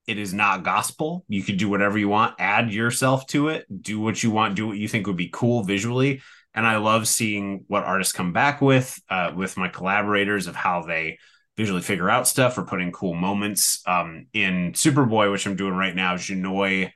It 0.06 0.18
is 0.18 0.32
not 0.32 0.64
gospel. 0.64 1.25
You 1.28 1.42
could 1.42 1.56
do 1.56 1.68
whatever 1.68 1.98
you 1.98 2.08
want, 2.08 2.36
add 2.38 2.72
yourself 2.72 3.26
to 3.28 3.48
it, 3.48 3.66
do 3.82 4.00
what 4.00 4.22
you 4.22 4.30
want, 4.30 4.54
do 4.54 4.66
what 4.68 4.78
you 4.78 4.88
think 4.88 5.06
would 5.06 5.16
be 5.16 5.30
cool 5.32 5.62
visually." 5.62 6.22
And 6.54 6.66
I 6.66 6.78
love 6.78 7.06
seeing 7.06 7.64
what 7.68 7.84
artists 7.84 8.14
come 8.14 8.32
back 8.32 8.62
with, 8.62 8.98
uh, 9.10 9.32
with 9.36 9.58
my 9.58 9.68
collaborators 9.68 10.46
of 10.46 10.56
how 10.56 10.82
they 10.82 11.18
visually 11.56 11.82
figure 11.82 12.08
out 12.08 12.26
stuff 12.26 12.56
or 12.56 12.64
put 12.64 12.80
in 12.80 12.92
cool 12.92 13.14
moments. 13.14 13.82
Um, 13.86 14.26
in 14.32 14.72
Superboy, 14.72 15.30
which 15.30 15.46
I'm 15.46 15.56
doing 15.56 15.75
right 15.75 15.94
now, 15.94 16.14
Jahnoy, 16.14 16.92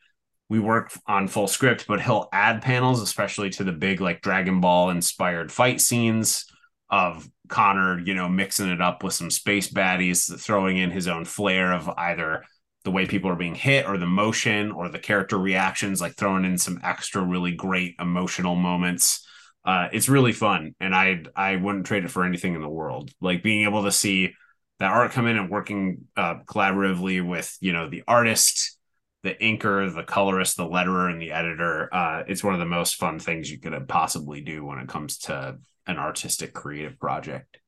we 0.48 0.58
work 0.58 0.92
on 1.06 1.28
full 1.28 1.46
script, 1.46 1.86
but 1.86 2.00
he'll 2.00 2.28
add 2.32 2.62
panels, 2.62 3.00
especially 3.00 3.50
to 3.50 3.64
the 3.64 3.72
big 3.72 4.00
like 4.00 4.20
Dragon 4.20 4.60
Ball 4.60 4.90
inspired 4.90 5.52
fight 5.52 5.80
scenes 5.80 6.46
of 6.88 7.28
Conner, 7.48 8.00
you 8.00 8.14
know, 8.14 8.28
mixing 8.28 8.68
it 8.68 8.80
up 8.80 9.04
with 9.04 9.14
some 9.14 9.30
space 9.30 9.70
baddies, 9.70 10.40
throwing 10.40 10.76
in 10.76 10.90
his 10.90 11.06
own 11.06 11.24
flair 11.24 11.72
of 11.72 11.88
either 11.88 12.44
the 12.84 12.90
way 12.90 13.06
people 13.06 13.30
are 13.30 13.36
being 13.36 13.54
hit 13.54 13.86
or 13.86 13.98
the 13.98 14.06
motion 14.06 14.72
or 14.72 14.88
the 14.88 14.98
character 14.98 15.38
reactions, 15.38 16.00
like 16.00 16.16
throwing 16.16 16.44
in 16.44 16.58
some 16.58 16.80
extra 16.82 17.22
really 17.22 17.52
great 17.52 17.94
emotional 17.98 18.56
moments. 18.56 19.26
Uh, 19.64 19.88
it's 19.92 20.08
really 20.08 20.32
fun, 20.32 20.74
and 20.80 20.94
I 20.94 21.22
I 21.36 21.56
wouldn't 21.56 21.86
trade 21.86 22.04
it 22.04 22.10
for 22.10 22.24
anything 22.24 22.54
in 22.54 22.62
the 22.62 22.68
world. 22.68 23.10
Like 23.20 23.42
being 23.42 23.64
able 23.64 23.84
to 23.84 23.92
see 23.92 24.34
that 24.78 24.90
art 24.90 25.12
come 25.12 25.26
in 25.26 25.36
and 25.36 25.50
working 25.50 26.06
uh, 26.16 26.36
collaboratively 26.46 27.26
with 27.26 27.56
you 27.60 27.72
know 27.72 27.88
the 27.88 28.02
artist 28.08 28.78
the 29.22 29.34
inker 29.34 29.94
the 29.94 30.02
colorist 30.02 30.56
the 30.56 30.64
letterer 30.64 31.10
and 31.10 31.20
the 31.20 31.32
editor 31.32 31.94
uh, 31.94 32.24
it's 32.26 32.42
one 32.42 32.54
of 32.54 32.60
the 32.60 32.66
most 32.66 32.96
fun 32.96 33.18
things 33.18 33.50
you 33.50 33.60
could 33.60 33.86
possibly 33.86 34.40
do 34.40 34.64
when 34.64 34.78
it 34.78 34.88
comes 34.88 35.18
to 35.18 35.58
an 35.86 35.98
artistic 35.98 36.52
creative 36.54 36.98
project 36.98 37.59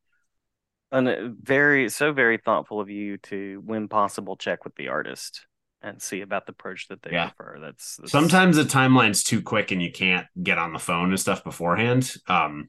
and 0.92 1.08
uh, 1.08 1.16
very 1.40 1.88
so 1.88 2.12
very 2.12 2.38
thoughtful 2.38 2.80
of 2.80 2.88
you 2.88 3.16
to 3.18 3.60
when 3.64 3.88
possible 3.88 4.36
check 4.36 4.64
with 4.64 4.74
the 4.76 4.88
artist 4.88 5.46
and 5.82 6.00
see 6.00 6.20
about 6.20 6.46
the 6.46 6.52
approach 6.52 6.86
that 6.88 7.02
they 7.02 7.10
yeah. 7.10 7.30
prefer 7.30 7.58
that's, 7.60 7.96
that's, 7.96 8.12
sometimes 8.12 8.56
the 8.56 8.62
timeline's 8.62 9.24
too 9.24 9.42
quick 9.42 9.72
and 9.72 9.82
you 9.82 9.90
can't 9.90 10.26
get 10.40 10.58
on 10.58 10.72
the 10.72 10.78
phone 10.78 11.08
and 11.08 11.18
stuff 11.18 11.42
beforehand 11.42 12.14
um 12.28 12.68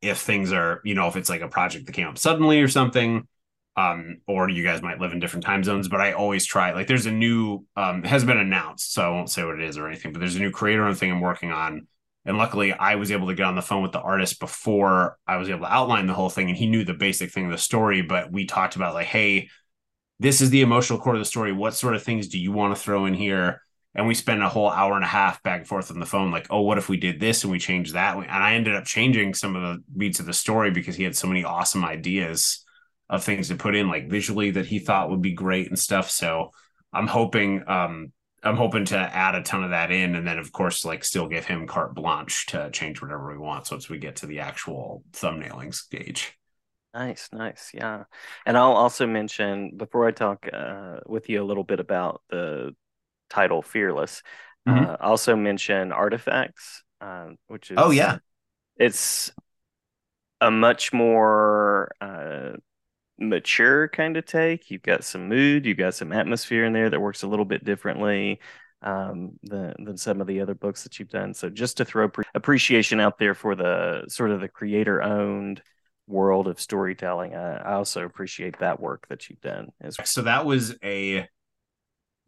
if 0.00 0.18
things 0.18 0.52
are 0.52 0.80
you 0.84 0.94
know 0.94 1.08
if 1.08 1.16
it's 1.16 1.28
like 1.28 1.42
a 1.42 1.48
project 1.48 1.84
that 1.84 1.92
came 1.92 2.06
up 2.06 2.16
suddenly 2.16 2.62
or 2.62 2.68
something 2.68 3.26
um, 3.76 4.20
or 4.26 4.48
you 4.48 4.62
guys 4.62 4.82
might 4.82 5.00
live 5.00 5.12
in 5.12 5.18
different 5.18 5.44
time 5.44 5.64
zones, 5.64 5.88
but 5.88 6.00
I 6.00 6.12
always 6.12 6.46
try. 6.46 6.72
Like, 6.72 6.86
there's 6.86 7.06
a 7.06 7.12
new, 7.12 7.66
um, 7.76 8.04
has 8.04 8.24
been 8.24 8.38
announced, 8.38 8.94
so 8.94 9.02
I 9.02 9.08
won't 9.08 9.30
say 9.30 9.44
what 9.44 9.56
it 9.56 9.62
is 9.62 9.78
or 9.78 9.88
anything, 9.88 10.12
but 10.12 10.20
there's 10.20 10.36
a 10.36 10.40
new 10.40 10.52
creator 10.52 10.86
and 10.86 10.96
thing 10.96 11.10
I'm 11.10 11.20
working 11.20 11.50
on. 11.50 11.88
And 12.26 12.38
luckily, 12.38 12.72
I 12.72 12.94
was 12.94 13.10
able 13.10 13.26
to 13.28 13.34
get 13.34 13.46
on 13.46 13.54
the 13.54 13.62
phone 13.62 13.82
with 13.82 13.92
the 13.92 14.00
artist 14.00 14.40
before 14.40 15.18
I 15.26 15.36
was 15.36 15.50
able 15.50 15.60
to 15.60 15.72
outline 15.72 16.06
the 16.06 16.14
whole 16.14 16.30
thing, 16.30 16.48
and 16.48 16.56
he 16.56 16.66
knew 16.66 16.84
the 16.84 16.94
basic 16.94 17.30
thing 17.30 17.46
of 17.46 17.52
the 17.52 17.58
story. 17.58 18.02
But 18.02 18.32
we 18.32 18.46
talked 18.46 18.76
about 18.76 18.94
like, 18.94 19.06
hey, 19.06 19.48
this 20.20 20.40
is 20.40 20.50
the 20.50 20.62
emotional 20.62 20.98
core 20.98 21.14
of 21.14 21.18
the 21.18 21.24
story. 21.24 21.52
What 21.52 21.74
sort 21.74 21.94
of 21.94 22.02
things 22.02 22.28
do 22.28 22.38
you 22.38 22.52
want 22.52 22.74
to 22.74 22.80
throw 22.80 23.04
in 23.06 23.14
here? 23.14 23.60
And 23.94 24.06
we 24.08 24.14
spent 24.14 24.42
a 24.42 24.48
whole 24.48 24.70
hour 24.70 24.94
and 24.94 25.04
a 25.04 25.08
half 25.08 25.42
back 25.42 25.60
and 25.60 25.68
forth 25.68 25.90
on 25.90 26.00
the 26.00 26.06
phone, 26.06 26.30
like, 26.30 26.48
oh, 26.50 26.62
what 26.62 26.78
if 26.78 26.88
we 26.88 26.96
did 26.96 27.20
this 27.20 27.44
and 27.44 27.52
we 27.52 27.58
changed 27.58 27.94
that? 27.94 28.16
And 28.16 28.26
I 28.28 28.54
ended 28.54 28.74
up 28.74 28.84
changing 28.84 29.34
some 29.34 29.54
of 29.54 29.62
the 29.62 29.84
beats 29.96 30.18
of 30.18 30.26
the 30.26 30.32
story 30.32 30.70
because 30.70 30.96
he 30.96 31.04
had 31.04 31.14
so 31.14 31.28
many 31.28 31.44
awesome 31.44 31.84
ideas 31.84 32.64
of 33.08 33.22
things 33.22 33.48
to 33.48 33.54
put 33.54 33.76
in 33.76 33.88
like 33.88 34.08
visually 34.08 34.50
that 34.52 34.66
he 34.66 34.78
thought 34.78 35.10
would 35.10 35.22
be 35.22 35.32
great 35.32 35.68
and 35.68 35.78
stuff. 35.78 36.10
So 36.10 36.50
I'm 36.92 37.06
hoping 37.06 37.68
um 37.68 38.12
I'm 38.44 38.56
hoping 38.56 38.84
to 38.86 38.98
add 38.98 39.34
a 39.34 39.42
ton 39.42 39.64
of 39.64 39.70
that 39.70 39.90
in 39.90 40.14
and 40.14 40.26
then 40.26 40.38
of 40.38 40.52
course 40.52 40.84
like 40.84 41.02
still 41.02 41.26
give 41.26 41.46
him 41.46 41.66
carte 41.66 41.94
blanche 41.94 42.46
to 42.46 42.70
change 42.70 43.00
whatever 43.00 43.30
we 43.30 43.38
want 43.38 43.70
once 43.70 43.88
we 43.88 43.98
get 43.98 44.16
to 44.16 44.26
the 44.26 44.40
actual 44.40 45.02
thumbnailing 45.12 45.74
stage. 45.74 46.38
Nice, 46.92 47.30
nice. 47.32 47.72
Yeah. 47.74 48.04
And 48.46 48.56
I'll 48.56 48.74
also 48.74 49.06
mention 49.06 49.76
before 49.76 50.06
I 50.06 50.12
talk 50.12 50.46
uh, 50.52 50.98
with 51.06 51.28
you 51.28 51.42
a 51.42 51.44
little 51.44 51.64
bit 51.64 51.80
about 51.80 52.22
the 52.30 52.76
title 53.30 53.62
Fearless, 53.62 54.22
mm-hmm. 54.68 54.90
uh, 54.90 54.96
also 55.00 55.34
mention 55.34 55.90
Artifacts, 55.90 56.84
uh, 57.00 57.30
which 57.48 57.70
is 57.70 57.78
Oh 57.80 57.90
yeah. 57.90 58.18
It's 58.76 59.32
a 60.40 60.50
much 60.50 60.92
more 60.92 61.90
uh, 62.00 62.52
mature 63.18 63.88
kind 63.88 64.16
of 64.16 64.24
take. 64.26 64.70
You've 64.70 64.82
got 64.82 65.04
some 65.04 65.28
mood, 65.28 65.66
you've 65.66 65.78
got 65.78 65.94
some 65.94 66.12
atmosphere 66.12 66.64
in 66.64 66.72
there 66.72 66.90
that 66.90 67.00
works 67.00 67.22
a 67.22 67.28
little 67.28 67.44
bit 67.44 67.64
differently 67.64 68.40
um, 68.82 69.32
than 69.42 69.74
than 69.84 69.96
some 69.96 70.20
of 70.20 70.26
the 70.26 70.40
other 70.40 70.54
books 70.54 70.82
that 70.82 70.98
you've 70.98 71.08
done. 71.08 71.34
So 71.34 71.48
just 71.48 71.78
to 71.78 71.84
throw 71.84 72.08
pre- 72.08 72.24
appreciation 72.34 73.00
out 73.00 73.18
there 73.18 73.34
for 73.34 73.54
the 73.54 74.04
sort 74.08 74.30
of 74.30 74.40
the 74.40 74.48
creator 74.48 75.02
owned 75.02 75.62
world 76.06 76.48
of 76.48 76.60
storytelling. 76.60 77.34
I, 77.34 77.56
I 77.56 77.72
also 77.74 78.04
appreciate 78.04 78.58
that 78.58 78.80
work 78.80 79.06
that 79.08 79.28
you've 79.28 79.40
done. 79.40 79.70
As 79.80 79.96
well. 79.98 80.06
So 80.06 80.22
that 80.22 80.44
was 80.44 80.76
a 80.82 81.28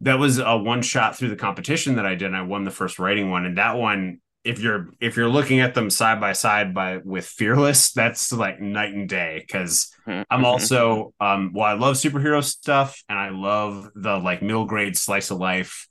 that 0.01 0.19
was 0.19 0.39
a 0.39 0.57
one 0.57 0.81
shot 0.81 1.15
through 1.15 1.29
the 1.29 1.35
competition 1.35 1.95
that 1.95 2.05
I 2.05 2.15
did. 2.15 2.33
I 2.33 2.41
won 2.41 2.63
the 2.63 2.71
first 2.71 2.99
writing 2.99 3.29
one, 3.29 3.45
and 3.45 3.57
that 3.57 3.77
one 3.77 4.19
if 4.47 4.59
you're 4.59 4.89
if 4.99 5.17
you're 5.17 5.29
looking 5.29 5.59
at 5.59 5.75
them 5.75 5.89
side 5.89 6.21
by 6.21 6.31
side 6.31 6.73
by 6.73 6.97
with 7.03 7.25
fearless 7.25 7.91
that's 7.91 8.31
like 8.31 8.61
night 8.61 8.93
and 8.93 9.09
day 9.09 9.43
because 9.45 9.93
mm-hmm. 10.07 10.21
i'm 10.29 10.45
also 10.45 11.13
um 11.19 11.51
well 11.53 11.65
i 11.65 11.73
love 11.73 11.95
superhero 11.95 12.43
stuff 12.43 13.03
and 13.09 13.19
i 13.19 13.29
love 13.29 13.89
the 13.95 14.17
like 14.17 14.41
middle 14.41 14.65
grade 14.65 14.97
slice 14.97 15.31
of 15.31 15.37
life 15.37 15.87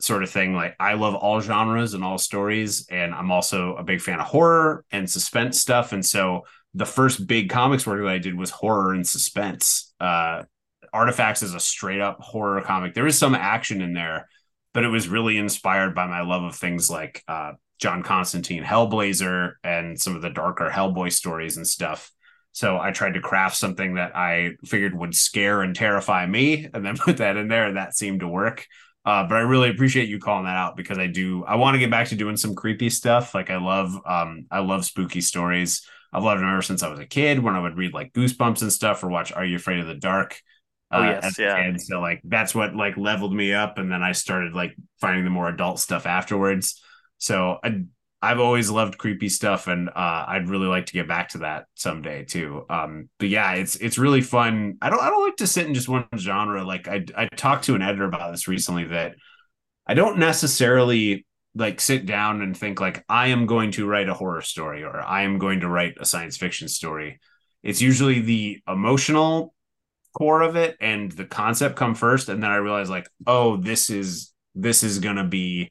sort 0.00 0.22
of 0.22 0.30
thing. 0.30 0.54
Like 0.54 0.76
i 0.78 0.94
love 0.94 1.16
all 1.16 1.40
genres 1.40 1.94
and 1.94 2.04
all 2.04 2.18
stories 2.18 2.86
and 2.88 3.12
i'm 3.12 3.32
also 3.32 3.74
a 3.74 3.82
big 3.82 4.00
fan 4.00 4.20
of 4.20 4.26
horror 4.26 4.84
and 4.92 5.10
suspense 5.10 5.60
stuff. 5.60 5.92
And 5.92 6.06
so 6.06 6.42
the 6.74 6.86
first 6.86 7.26
big 7.26 7.50
comics 7.50 7.84
work 7.84 8.00
that 8.00 8.08
i 8.08 8.18
did 8.18 8.38
was 8.38 8.50
horror 8.50 8.94
and 8.94 9.04
suspense. 9.04 9.92
Uh 9.98 10.44
artifacts 10.92 11.42
is 11.42 11.52
a 11.52 11.60
straight 11.60 12.00
up 12.00 12.18
horror 12.20 12.62
comic. 12.62 12.94
There 12.94 13.08
is 13.08 13.18
some 13.18 13.34
action 13.34 13.82
in 13.82 13.92
there 13.92 14.28
but 14.74 14.84
it 14.84 14.88
was 14.88 15.08
really 15.08 15.36
inspired 15.36 15.94
by 15.94 16.06
my 16.06 16.20
love 16.20 16.44
of 16.44 16.54
things 16.54 16.88
like 16.88 17.22
uh, 17.26 17.52
John 17.78 18.02
Constantine 18.02 18.64
Hellblazer 18.64 19.54
and 19.62 19.98
some 19.98 20.16
of 20.16 20.22
the 20.22 20.30
darker 20.30 20.70
Hellboy 20.72 21.12
stories 21.12 21.56
and 21.56 21.66
stuff. 21.66 22.10
So 22.52 22.78
I 22.78 22.90
tried 22.90 23.14
to 23.14 23.20
craft 23.20 23.56
something 23.56 23.94
that 23.94 24.16
I 24.16 24.52
figured 24.64 24.98
would 24.98 25.14
scare 25.14 25.62
and 25.62 25.76
terrify 25.76 26.26
me 26.26 26.68
and 26.72 26.84
then 26.84 26.96
put 26.98 27.18
that 27.18 27.36
in 27.36 27.48
there 27.48 27.66
and 27.66 27.76
that 27.76 27.96
seemed 27.96 28.20
to 28.20 28.28
work. 28.28 28.66
Uh, 29.04 29.26
but 29.26 29.36
I 29.36 29.40
really 29.40 29.70
appreciate 29.70 30.08
you 30.08 30.18
calling 30.18 30.44
that 30.44 30.56
out 30.56 30.76
because 30.76 30.98
I 30.98 31.06
do 31.06 31.44
I 31.44 31.56
want 31.56 31.74
to 31.74 31.78
get 31.78 31.90
back 31.90 32.08
to 32.08 32.16
doing 32.16 32.36
some 32.36 32.54
creepy 32.54 32.90
stuff. 32.90 33.34
Like 33.34 33.48
I 33.48 33.56
love 33.56 33.94
um 34.04 34.46
I 34.50 34.58
love 34.58 34.84
spooky 34.84 35.20
stories. 35.20 35.86
I've 36.12 36.24
loved 36.24 36.40
them 36.40 36.48
ever 36.50 36.62
since 36.62 36.82
I 36.82 36.88
was 36.88 36.98
a 36.98 37.06
kid 37.06 37.38
when 37.38 37.54
I 37.54 37.60
would 37.60 37.76
read 37.76 37.94
like 37.94 38.12
Goosebumps 38.12 38.62
and 38.62 38.72
stuff 38.72 39.02
or 39.02 39.08
watch 39.08 39.32
Are 39.32 39.44
You 39.44 39.56
Afraid 39.56 39.80
of 39.80 39.86
the 39.86 39.94
Dark? 39.94 40.40
Oh 40.90 41.02
uh, 41.02 41.20
yes, 41.22 41.38
yeah. 41.38 41.56
And 41.56 41.80
so 41.80 42.00
like 42.00 42.20
that's 42.24 42.54
what 42.54 42.74
like 42.74 42.96
leveled 42.96 43.34
me 43.34 43.52
up, 43.52 43.78
and 43.78 43.90
then 43.92 44.02
I 44.02 44.12
started 44.12 44.54
like 44.54 44.74
finding 45.00 45.24
the 45.24 45.30
more 45.30 45.48
adult 45.48 45.80
stuff 45.80 46.06
afterwards. 46.06 46.82
So 47.18 47.58
I 47.62 47.82
I've 48.20 48.40
always 48.40 48.68
loved 48.68 48.98
creepy 48.98 49.28
stuff, 49.28 49.68
and 49.68 49.88
uh, 49.90 50.24
I'd 50.26 50.48
really 50.48 50.66
like 50.66 50.86
to 50.86 50.92
get 50.92 51.06
back 51.06 51.28
to 51.30 51.38
that 51.38 51.66
someday 51.74 52.24
too. 52.24 52.64
Um, 52.68 53.08
but 53.18 53.28
yeah, 53.28 53.52
it's 53.54 53.76
it's 53.76 53.98
really 53.98 54.22
fun. 54.22 54.76
I 54.82 54.90
don't 54.90 55.00
I 55.00 55.10
don't 55.10 55.24
like 55.24 55.36
to 55.36 55.46
sit 55.46 55.66
in 55.66 55.74
just 55.74 55.88
one 55.88 56.06
genre. 56.16 56.64
Like 56.64 56.88
I 56.88 57.04
I 57.16 57.26
talked 57.26 57.64
to 57.64 57.74
an 57.76 57.82
editor 57.82 58.04
about 58.04 58.32
this 58.32 58.48
recently 58.48 58.84
that 58.86 59.14
I 59.86 59.94
don't 59.94 60.18
necessarily 60.18 61.26
like 61.54 61.80
sit 61.80 62.06
down 62.06 62.42
and 62.42 62.56
think 62.56 62.80
like 62.80 63.04
I 63.08 63.28
am 63.28 63.46
going 63.46 63.72
to 63.72 63.86
write 63.86 64.08
a 64.08 64.14
horror 64.14 64.42
story 64.42 64.84
or 64.84 65.00
I 65.00 65.22
am 65.22 65.38
going 65.38 65.60
to 65.60 65.68
write 65.68 65.96
a 66.00 66.04
science 66.04 66.36
fiction 66.36 66.68
story. 66.68 67.20
It's 67.62 67.82
usually 67.82 68.20
the 68.20 68.60
emotional 68.68 69.54
core 70.16 70.42
of 70.42 70.56
it 70.56 70.76
and 70.80 71.10
the 71.12 71.24
concept 71.24 71.76
come 71.76 71.94
first, 71.94 72.28
and 72.28 72.42
then 72.42 72.50
I 72.50 72.56
realize 72.56 72.90
like, 72.90 73.08
oh, 73.26 73.56
this 73.56 73.90
is 73.90 74.32
this 74.56 74.82
is 74.82 74.98
gonna 74.98 75.26
be 75.26 75.70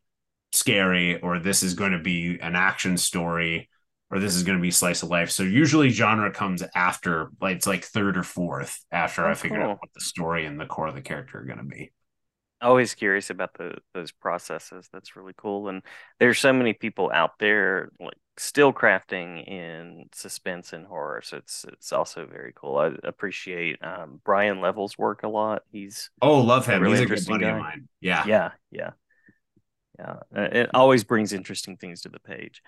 scary 0.68 1.20
or 1.22 1.40
this 1.40 1.64
is 1.64 1.74
going 1.74 1.94
to 1.94 2.00
be 2.00 2.40
an 2.42 2.56
action 2.56 2.98
story 2.98 3.70
or 4.12 4.20
this 4.20 4.36
is 4.36 4.44
going 4.44 4.58
to 4.58 4.62
be 4.62 4.72
slice 4.72 5.04
of 5.04 5.10
life. 5.10 5.32
So 5.32 5.44
usually 5.44 5.90
genre 5.90 6.32
comes 6.32 6.64
after, 6.76 7.30
like 7.42 7.58
it's 7.58 7.68
like 7.68 7.84
third 7.84 8.18
or 8.18 8.24
fourth 8.24 8.84
after 8.92 9.26
oh, 9.26 9.32
I 9.32 9.34
figure 9.34 9.60
cool. 9.60 9.72
out 9.72 9.78
what 9.82 9.94
the 9.94 10.02
story 10.02 10.46
and 10.46 10.60
the 10.60 10.66
core 10.66 10.88
of 10.88 10.96
the 10.96 11.02
character 11.02 11.40
are 11.40 11.46
going 11.46 11.60
to 11.60 11.64
be. 11.64 11.92
always 12.62 12.96
curious 12.96 13.30
about 13.30 13.54
the 13.54 13.76
those 13.94 14.12
processes. 14.12 14.90
That's 14.92 15.16
really 15.16 15.34
cool. 15.38 15.70
And 15.70 15.84
there's 16.20 16.40
so 16.40 16.54
many 16.54 16.74
people 16.74 17.12
out 17.14 17.32
there 17.40 17.90
like 18.00 18.18
still 18.38 18.74
crafting 18.74 19.48
in 19.48 20.06
suspense 20.14 20.74
and 20.74 20.86
horror. 20.86 21.22
So 21.24 21.38
it's 21.38 21.66
it's 21.72 21.92
also 21.94 22.26
very 22.26 22.54
cool. 22.56 22.78
I 22.78 22.92
appreciate 23.04 23.84
um, 23.84 24.22
Brian 24.24 24.62
Level's 24.62 24.98
work 24.98 25.24
a 25.24 25.28
lot. 25.28 25.64
He's 25.72 26.10
oh, 26.22 26.40
love 26.42 26.66
him. 26.66 26.82
Really 26.82 26.98
He's 26.98 27.02
a 27.02 27.06
good 27.06 27.26
buddy 27.28 27.46
guy. 27.46 27.52
of 27.52 27.58
mine. 27.58 27.88
Yeah, 28.02 28.26
yeah, 28.26 28.52
yeah, 28.72 28.92
yeah. 30.00 30.18
It 30.32 30.70
always 30.74 31.04
brings 31.04 31.34
interesting 31.34 31.78
things 31.78 32.02
to 32.02 32.10
the 32.10 32.20
page. 32.20 32.62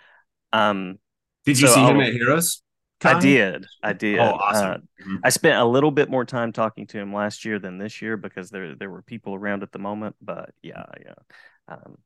Um, 0.52 1.00
did 1.46 1.60
you 1.60 1.68
so 1.68 1.76
see 1.76 1.82
him 1.82 2.00
at 2.02 2.14
Heroes? 2.14 2.62
I 3.02 3.20
did. 3.20 3.66
I 3.82 3.94
did. 3.94 4.20
Oh, 4.20 4.34
awesome. 4.34 4.66
Uh, 4.66 4.76
mm-hmm. 4.76 5.16
I 5.24 5.30
spent 5.30 5.58
a 5.58 5.66
little 5.66 5.92
bit 5.92 6.10
more 6.10 6.26
time 6.26 6.52
talking 6.52 6.86
to 6.88 7.00
him 7.00 7.14
last 7.14 7.46
year 7.46 7.58
than 7.58 7.78
this 7.78 8.02
year 8.02 8.18
because 8.18 8.50
there 8.50 8.76
there 8.76 8.90
were 8.90 9.02
people 9.02 9.36
around 9.36 9.64
at 9.64 9.72
the 9.72 9.80
moment. 9.80 10.16
But 10.22 10.52
yeah, 10.62 10.84
yeah. 11.00 11.14
Um, 11.70 11.98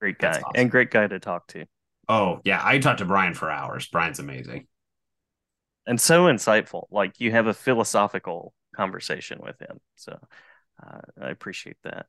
great 0.00 0.18
guy 0.18 0.32
awesome. 0.32 0.52
and 0.54 0.70
great 0.70 0.90
guy 0.90 1.06
to 1.06 1.18
talk 1.18 1.46
to. 1.48 1.64
Oh 2.08 2.40
yeah, 2.44 2.60
I 2.62 2.78
talked 2.78 2.98
to 2.98 3.06
Brian 3.06 3.32
for 3.32 3.50
hours. 3.50 3.86
Brian's 3.88 4.18
amazing 4.18 4.66
and 5.86 6.00
so 6.00 6.24
insightful. 6.24 6.86
Like 6.90 7.14
you 7.18 7.30
have 7.30 7.46
a 7.46 7.54
philosophical 7.54 8.52
conversation 8.74 9.38
with 9.40 9.58
him. 9.60 9.80
So 9.94 10.18
uh, 10.84 11.00
I 11.20 11.30
appreciate 11.30 11.76
that. 11.84 12.06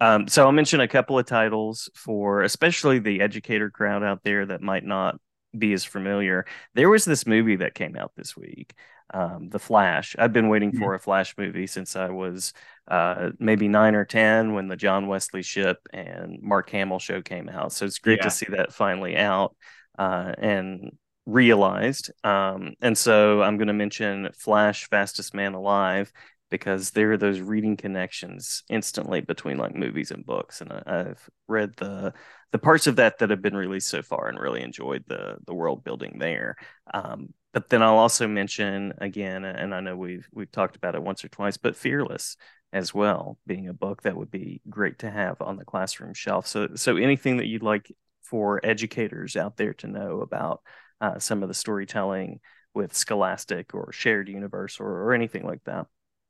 Um, 0.00 0.28
so 0.28 0.44
I'll 0.44 0.52
mention 0.52 0.80
a 0.80 0.88
couple 0.88 1.18
of 1.18 1.26
titles 1.26 1.90
for 1.94 2.42
especially 2.42 2.98
the 2.98 3.20
educator 3.20 3.70
crowd 3.70 4.02
out 4.02 4.22
there 4.22 4.46
that 4.46 4.62
might 4.62 4.84
not 4.84 5.16
be 5.56 5.72
as 5.72 5.84
familiar. 5.84 6.46
There 6.74 6.88
was 6.88 7.04
this 7.04 7.26
movie 7.26 7.56
that 7.56 7.74
came 7.74 7.96
out 7.96 8.12
this 8.16 8.36
week, 8.36 8.74
um, 9.12 9.48
The 9.48 9.58
Flash. 9.58 10.14
I've 10.18 10.32
been 10.32 10.48
waiting 10.48 10.70
mm-hmm. 10.70 10.82
for 10.82 10.94
a 10.94 11.00
Flash 11.00 11.34
movie 11.36 11.66
since 11.66 11.96
I 11.96 12.10
was 12.10 12.52
uh, 12.86 13.30
maybe 13.38 13.68
nine 13.68 13.94
or 13.94 14.04
10 14.04 14.54
when 14.54 14.68
the 14.68 14.76
John 14.76 15.08
Wesley 15.08 15.42
Shipp 15.42 15.78
and 15.92 16.40
Mark 16.42 16.70
Hamill 16.70 16.98
show 16.98 17.22
came 17.22 17.48
out. 17.48 17.72
So 17.72 17.86
it's 17.86 17.98
great 17.98 18.18
yeah. 18.18 18.24
to 18.24 18.30
see 18.30 18.46
that 18.50 18.72
finally 18.72 19.16
out 19.16 19.56
uh, 19.98 20.32
and 20.38 20.92
realized. 21.26 22.10
Um, 22.24 22.74
and 22.80 22.96
so 22.96 23.42
I'm 23.42 23.56
going 23.56 23.68
to 23.68 23.74
mention 23.74 24.30
Flash 24.34 24.88
Fastest 24.88 25.34
Man 25.34 25.54
Alive 25.54 26.12
because 26.50 26.90
there 26.90 27.12
are 27.12 27.16
those 27.16 27.40
reading 27.40 27.76
connections 27.76 28.62
instantly 28.68 29.20
between 29.20 29.58
like 29.58 29.74
movies 29.74 30.10
and 30.10 30.24
books 30.24 30.60
and 30.60 30.72
I, 30.72 30.98
have 30.98 31.28
read 31.46 31.74
the 31.76 32.14
the 32.52 32.58
parts 32.58 32.86
of 32.86 32.96
that 32.96 33.18
that 33.18 33.30
have 33.30 33.42
been 33.42 33.56
released 33.56 33.88
so 33.88 34.02
far 34.02 34.28
and 34.28 34.38
really 34.38 34.62
enjoyed 34.62 35.04
the 35.06 35.36
the 35.46 35.54
world 35.54 35.84
building 35.84 36.18
there. 36.18 36.56
Um, 36.92 37.34
but 37.52 37.68
then 37.68 37.82
I'll 37.82 37.98
also 37.98 38.26
mention 38.26 38.94
again 38.98 39.44
and 39.44 39.74
I 39.74 39.80
know 39.80 39.96
we've 39.96 40.28
we've 40.32 40.52
talked 40.52 40.76
about 40.76 40.94
it 40.94 41.02
once 41.02 41.24
or 41.24 41.28
twice 41.28 41.56
but 41.56 41.76
Fearless 41.76 42.36
as 42.72 42.92
well 42.92 43.38
being 43.46 43.68
a 43.68 43.72
book 43.74 44.02
that 44.02 44.16
would 44.16 44.30
be 44.30 44.60
great 44.68 44.98
to 45.00 45.10
have 45.10 45.40
on 45.40 45.56
the 45.56 45.64
classroom 45.64 46.14
shelf. 46.14 46.46
So 46.46 46.68
so 46.74 46.96
anything 46.96 47.38
that 47.38 47.46
you'd 47.46 47.62
like 47.62 47.92
for 48.22 48.60
educators 48.64 49.36
out 49.36 49.56
there 49.56 49.74
to 49.74 49.86
know 49.86 50.20
about 50.20 50.62
uh, 51.00 51.18
some 51.18 51.42
of 51.42 51.48
the 51.48 51.54
storytelling 51.54 52.40
with 52.74 52.94
Scholastic 52.94 53.74
or 53.74 53.92
Shared 53.92 54.28
Universe 54.28 54.80
or, 54.80 54.86
or 54.86 55.14
anything 55.14 55.46
like 55.46 55.64
that 55.64 55.86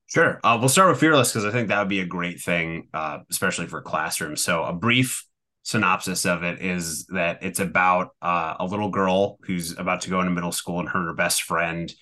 Sure. 0.08 0.40
Uh, 0.42 0.56
we'll 0.58 0.70
start 0.70 0.88
with 0.88 1.00
Fearless 1.00 1.32
because 1.32 1.44
I 1.44 1.50
think 1.50 1.68
that 1.68 1.78
would 1.78 1.88
be 1.88 2.00
a 2.00 2.06
great 2.06 2.40
thing, 2.40 2.88
uh, 2.94 3.18
especially 3.30 3.66
for 3.66 3.82
classrooms. 3.82 4.42
So, 4.42 4.64
a 4.64 4.72
brief 4.72 5.24
synopsis 5.64 6.24
of 6.24 6.42
it 6.42 6.62
is 6.62 7.04
that 7.08 7.42
it's 7.42 7.60
about 7.60 8.12
uh, 8.22 8.54
a 8.58 8.64
little 8.64 8.88
girl 8.88 9.38
who's 9.42 9.78
about 9.78 10.00
to 10.02 10.10
go 10.10 10.20
into 10.20 10.32
middle 10.32 10.50
school 10.50 10.80
and 10.80 10.88
her 10.88 11.00
and 11.00 11.08
her 11.08 11.14
best 11.14 11.42
friend 11.42 11.92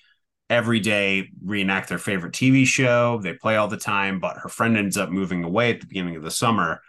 every 0.49 0.79
day 0.79 1.27
reenact 1.43 1.89
their 1.89 1.97
favorite 1.97 2.33
TV 2.33 2.65
show. 2.65 3.19
They 3.21 3.33
play 3.33 3.57
all 3.57 3.67
the 3.67 3.75
time, 3.75 4.21
but 4.21 4.37
her 4.37 4.47
friend 4.47 4.77
ends 4.77 4.95
up 4.95 5.09
moving 5.09 5.43
away 5.43 5.71
at 5.71 5.81
the 5.81 5.87
beginning 5.87 6.15
of 6.15 6.23
the 6.23 6.31
summer 6.31 6.81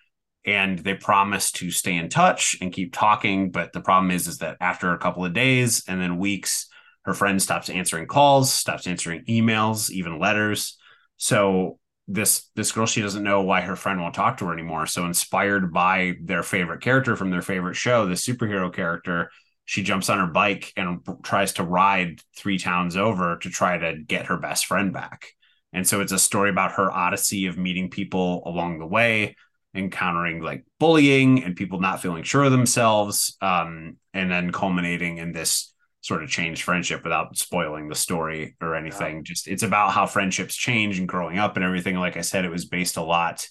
and 0.44 0.78
they 0.78 0.94
promise 0.94 1.50
to 1.50 1.72
stay 1.72 1.96
in 1.96 2.08
touch 2.08 2.56
and 2.60 2.72
keep 2.72 2.94
talking. 2.94 3.50
But 3.50 3.72
the 3.72 3.80
problem 3.80 4.12
is, 4.12 4.28
is 4.28 4.38
that 4.38 4.56
after 4.60 4.92
a 4.92 4.98
couple 4.98 5.25
of 5.25 5.32
days 5.32 5.82
and 5.88 6.00
then 6.00 6.18
weeks, 6.18 6.68
her 7.02 7.12
friend 7.12 7.42
stops 7.42 7.68
answering 7.68 8.06
calls, 8.06 8.52
stops 8.52 8.87
answering 8.87 9.25
emails, 9.25 9.90
even 9.90 10.21
letters 10.21 10.78
so 11.19 11.78
this 12.09 12.49
this 12.57 12.73
girl 12.73 12.87
she 12.87 13.02
doesn't 13.02 13.23
know 13.23 13.43
why 13.43 13.61
her 13.61 13.76
friend 13.76 14.00
won't 14.00 14.15
talk 14.15 14.39
to 14.39 14.47
her 14.47 14.52
anymore. 14.54 14.87
So 14.87 15.04
inspired 15.04 15.73
by 15.73 16.15
their 16.23 16.43
favorite 16.43 16.81
character 16.81 17.15
from 17.17 17.31
their 17.31 17.43
favorite 17.43 17.75
show, 17.76 18.07
the 18.07 18.15
superhero 18.15 18.73
character, 18.73 19.31
she 19.67 19.83
jumps 19.83 20.09
on 20.09 20.19
her 20.19 20.33
bike 20.33 20.73
and 20.76 21.00
tries 21.23 21.52
to 21.54 21.65
ride 21.65 22.23
three 22.35 22.59
towns 22.59 22.97
over 22.97 23.37
to 23.43 23.50
try 23.50 23.76
to 23.76 23.99
get 23.99 24.26
her 24.26 24.39
best 24.39 24.65
friend 24.65 24.95
back. 24.95 25.35
And 25.75 25.87
so 25.87 26.00
it's 26.00 26.13
a 26.13 26.19
story 26.19 26.49
about 26.49 26.73
her 26.73 26.91
odyssey 26.91 27.45
of 27.47 27.59
meeting 27.59 27.91
people 27.91 28.43
along 28.47 28.78
the 28.78 28.87
way, 28.87 29.37
encountering 29.75 30.41
like 30.41 30.65
bullying 30.81 31.45
and 31.45 31.54
people 31.54 31.78
not 31.78 32.00
feeling 32.00 32.23
sure 32.23 32.45
of 32.45 32.52
themselves, 32.52 33.37
um, 33.43 33.99
and 34.15 34.31
then 34.31 34.50
culminating 34.50 35.19
in 35.19 35.33
this 35.33 35.75
sort 36.00 36.23
of 36.23 36.28
changed 36.28 36.63
friendship 36.63 37.02
without 37.02 37.37
spoiling 37.37 37.89
the 37.89 37.95
story 37.95 38.56
or 38.61 38.75
anything. 38.75 39.17
Yeah. 39.17 39.23
Just 39.23 39.49
it's 39.49 39.63
about 39.63 39.93
how 39.93 40.06
friendships 40.06 40.56
change 40.56 40.99
and 40.99 41.08
growing 41.08 41.39
up 41.39 41.56
and 41.56 41.65
everything. 41.65 41.97
Like 41.97 42.17
I 42.17 42.23
said, 42.23 42.45
it 42.45 42.50
was 42.50 42.65
based 42.65 42.97
a 42.97 43.02
lot 43.02 43.47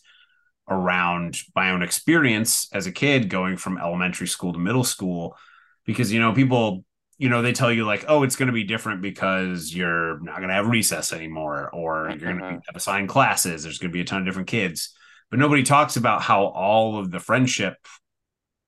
around 0.70 1.38
my 1.56 1.72
own 1.72 1.82
experience 1.82 2.68
as 2.74 2.88
a 2.88 2.92
kid 2.92 3.30
going 3.30 3.58
from 3.58 3.78
elementary 3.78 4.28
school 4.28 4.54
to 4.54 4.60
middle 4.60 4.84
school 4.84 5.38
because 5.86 6.12
you 6.12 6.20
know 6.20 6.34
people 6.34 6.84
you 7.18 7.30
know 7.30 7.42
they 7.42 7.54
tell 7.54 7.72
you 7.72 7.86
like 7.86 8.04
oh 8.08 8.24
it's 8.24 8.36
going 8.36 8.48
to 8.48 8.54
be 8.54 8.66
different 8.66 9.02
because 9.02 9.74
you're 9.74 10.20
not 10.20 10.38
going 10.38 10.50
to 10.50 10.54
have 10.54 10.68
recess 10.68 11.14
anymore 11.14 11.70
or 11.74 12.10
you're 12.10 12.20
going 12.20 12.38
to 12.38 12.44
mm-hmm. 12.44 12.58
have 12.68 12.76
assigned 12.76 13.08
classes 13.08 13.64
there's 13.64 13.80
going 13.80 13.90
to 13.90 13.94
be 13.94 14.02
a 14.02 14.06
ton 14.06 14.20
of 14.20 14.26
different 14.26 14.50
kids 14.50 14.94
but 15.30 15.40
nobody 15.40 15.64
talks 15.64 15.96
about 15.96 16.22
how 16.22 16.46
all 16.46 17.00
of 17.00 17.12
the 17.12 17.20
friendship 17.20 17.76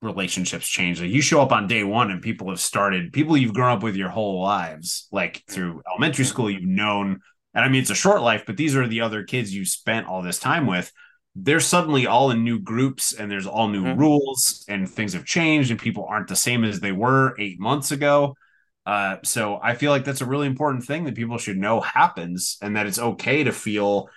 relationships 0.02 0.68
change. 0.68 1.02
Like 1.02 1.10
you 1.10 1.22
show 1.22 1.42
up 1.42 1.52
on 1.52 1.68
day 1.68 1.84
one 1.84 2.12
and 2.12 2.22
people 2.22 2.50
have 2.50 2.60
started, 2.60 3.14
people 3.14 3.38
you've 3.38 3.54
grown 3.54 3.78
up 3.78 3.84
with 3.84 3.96
your 3.96 4.10
whole 4.10 4.42
lives, 4.42 5.08
like 5.12 5.44
through 5.50 5.82
elementary 5.92 6.26
school, 6.26 6.50
you've 6.50 6.64
known, 6.64 7.20
and 7.54 7.66
I 7.66 7.68
mean, 7.68 7.82
it's 7.82 7.90
a 7.90 7.96
short 7.96 8.22
life, 8.22 8.44
but 8.46 8.58
these 8.58 8.76
are 8.76 8.88
the 8.88 9.02
other 9.02 9.24
kids 9.24 9.54
you 9.54 9.66
spent 9.66 10.08
all 10.08 10.22
this 10.22 10.40
time 10.40 10.66
with. 10.66 10.92
They're 11.36 11.60
suddenly 11.60 12.08
all 12.08 12.32
in 12.32 12.44
new 12.44 12.60
groups 12.60 13.14
and 13.14 13.30
there's 13.30 13.48
all 13.48 13.68
new 13.68 13.84
mm-hmm. 13.84 14.00
rules 14.00 14.66
and 14.68 14.90
things 14.90 15.14
have 15.14 15.26
changed 15.26 15.72
and 15.72 15.80
people 15.80 16.06
aren't 16.10 16.28
the 16.28 16.36
same 16.36 16.64
as 16.64 16.80
they 16.80 16.92
were 16.92 17.36
eight 17.40 17.60
months 17.60 17.92
ago. 17.92 18.36
Uh, 18.86 19.18
so 19.24 19.60
I 19.62 19.76
feel 19.76 19.92
like 19.92 20.06
that's 20.06 20.22
a 20.22 20.26
really 20.26 20.48
important 20.48 20.84
thing 20.84 21.04
that 21.04 21.16
people 21.16 21.38
should 21.38 21.58
know 21.58 21.82
happens 21.82 22.58
and 22.62 22.76
that 22.76 22.88
it's 22.88 23.00
okay 23.00 23.44
to 23.44 23.52
feel 23.52 24.10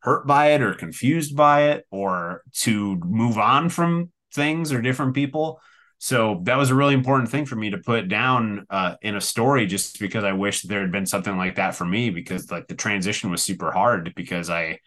hurt 0.00 0.26
by 0.26 0.52
it 0.52 0.62
or 0.62 0.74
confused 0.74 1.36
by 1.36 1.70
it 1.70 1.86
or 1.90 2.42
to 2.52 2.96
move 2.96 3.38
on 3.38 3.68
from 3.68 4.10
things 4.32 4.72
or 4.72 4.82
different 4.82 5.14
people. 5.14 5.60
So 5.98 6.40
that 6.44 6.56
was 6.56 6.70
a 6.70 6.74
really 6.74 6.94
important 6.94 7.30
thing 7.30 7.44
for 7.44 7.56
me 7.56 7.70
to 7.70 7.78
put 7.78 8.08
down 8.08 8.66
uh, 8.70 8.94
in 9.02 9.16
a 9.16 9.20
story, 9.20 9.66
just 9.66 10.00
because 10.00 10.24
I 10.24 10.32
wish 10.32 10.62
there 10.62 10.80
had 10.80 10.90
been 10.90 11.04
something 11.04 11.36
like 11.36 11.56
that 11.56 11.74
for 11.74 11.84
me. 11.84 12.08
Because 12.08 12.50
like 12.50 12.68
the 12.68 12.74
transition 12.74 13.30
was 13.30 13.42
super 13.42 13.70
hard 13.70 14.14
because 14.16 14.48
I, 14.48 14.78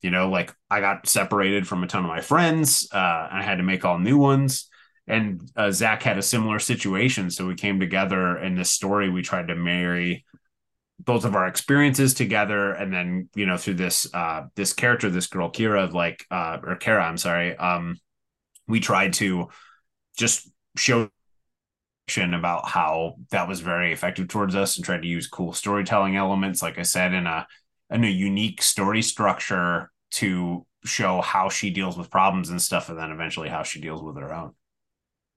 you 0.00 0.10
know, 0.10 0.30
like 0.30 0.54
I 0.70 0.80
got 0.80 1.06
separated 1.06 1.68
from 1.68 1.84
a 1.84 1.86
ton 1.86 2.04
of 2.04 2.08
my 2.08 2.22
friends. 2.22 2.88
Uh, 2.90 3.28
I 3.30 3.42
had 3.42 3.58
to 3.58 3.62
make 3.62 3.84
all 3.84 3.98
new 3.98 4.16
ones, 4.16 4.70
and 5.06 5.42
uh, 5.56 5.70
Zach 5.72 6.02
had 6.02 6.16
a 6.16 6.22
similar 6.22 6.58
situation. 6.58 7.30
So 7.30 7.46
we 7.46 7.54
came 7.54 7.78
together 7.78 8.38
in 8.38 8.54
this 8.54 8.70
story. 8.70 9.10
We 9.10 9.20
tried 9.20 9.48
to 9.48 9.54
marry 9.54 10.24
both 10.98 11.24
of 11.24 11.34
our 11.34 11.46
experiences 11.46 12.14
together, 12.14 12.72
and 12.72 12.92
then 12.92 13.28
you 13.34 13.44
know 13.44 13.58
through 13.58 13.74
this 13.74 14.06
uh, 14.14 14.44
this 14.54 14.72
character, 14.72 15.10
this 15.10 15.26
girl 15.26 15.50
Kira, 15.50 15.92
like 15.92 16.24
uh, 16.30 16.58
or 16.62 16.76
Kara, 16.76 17.04
I'm 17.04 17.18
sorry. 17.18 17.56
Um, 17.56 17.98
we 18.66 18.80
tried 18.80 19.12
to 19.14 19.48
just 20.16 20.50
show 20.76 21.08
about 22.18 22.68
how 22.68 23.14
that 23.30 23.48
was 23.48 23.60
very 23.60 23.90
effective 23.90 24.28
towards 24.28 24.54
us 24.54 24.76
and 24.76 24.84
tried 24.84 25.00
to 25.00 25.08
use 25.08 25.26
cool 25.28 25.54
storytelling 25.54 26.14
elements 26.14 26.60
like 26.60 26.78
i 26.78 26.82
said 26.82 27.14
in 27.14 27.26
a 27.26 27.46
in 27.90 28.04
a 28.04 28.08
unique 28.08 28.60
story 28.60 29.00
structure 29.00 29.90
to 30.10 30.66
show 30.84 31.20
how 31.20 31.48
she 31.48 31.70
deals 31.70 31.96
with 31.96 32.10
problems 32.10 32.50
and 32.50 32.60
stuff 32.60 32.88
and 32.88 32.98
then 32.98 33.10
eventually 33.10 33.48
how 33.48 33.62
she 33.62 33.80
deals 33.80 34.02
with 34.02 34.16
her 34.16 34.32
own. 34.34 34.52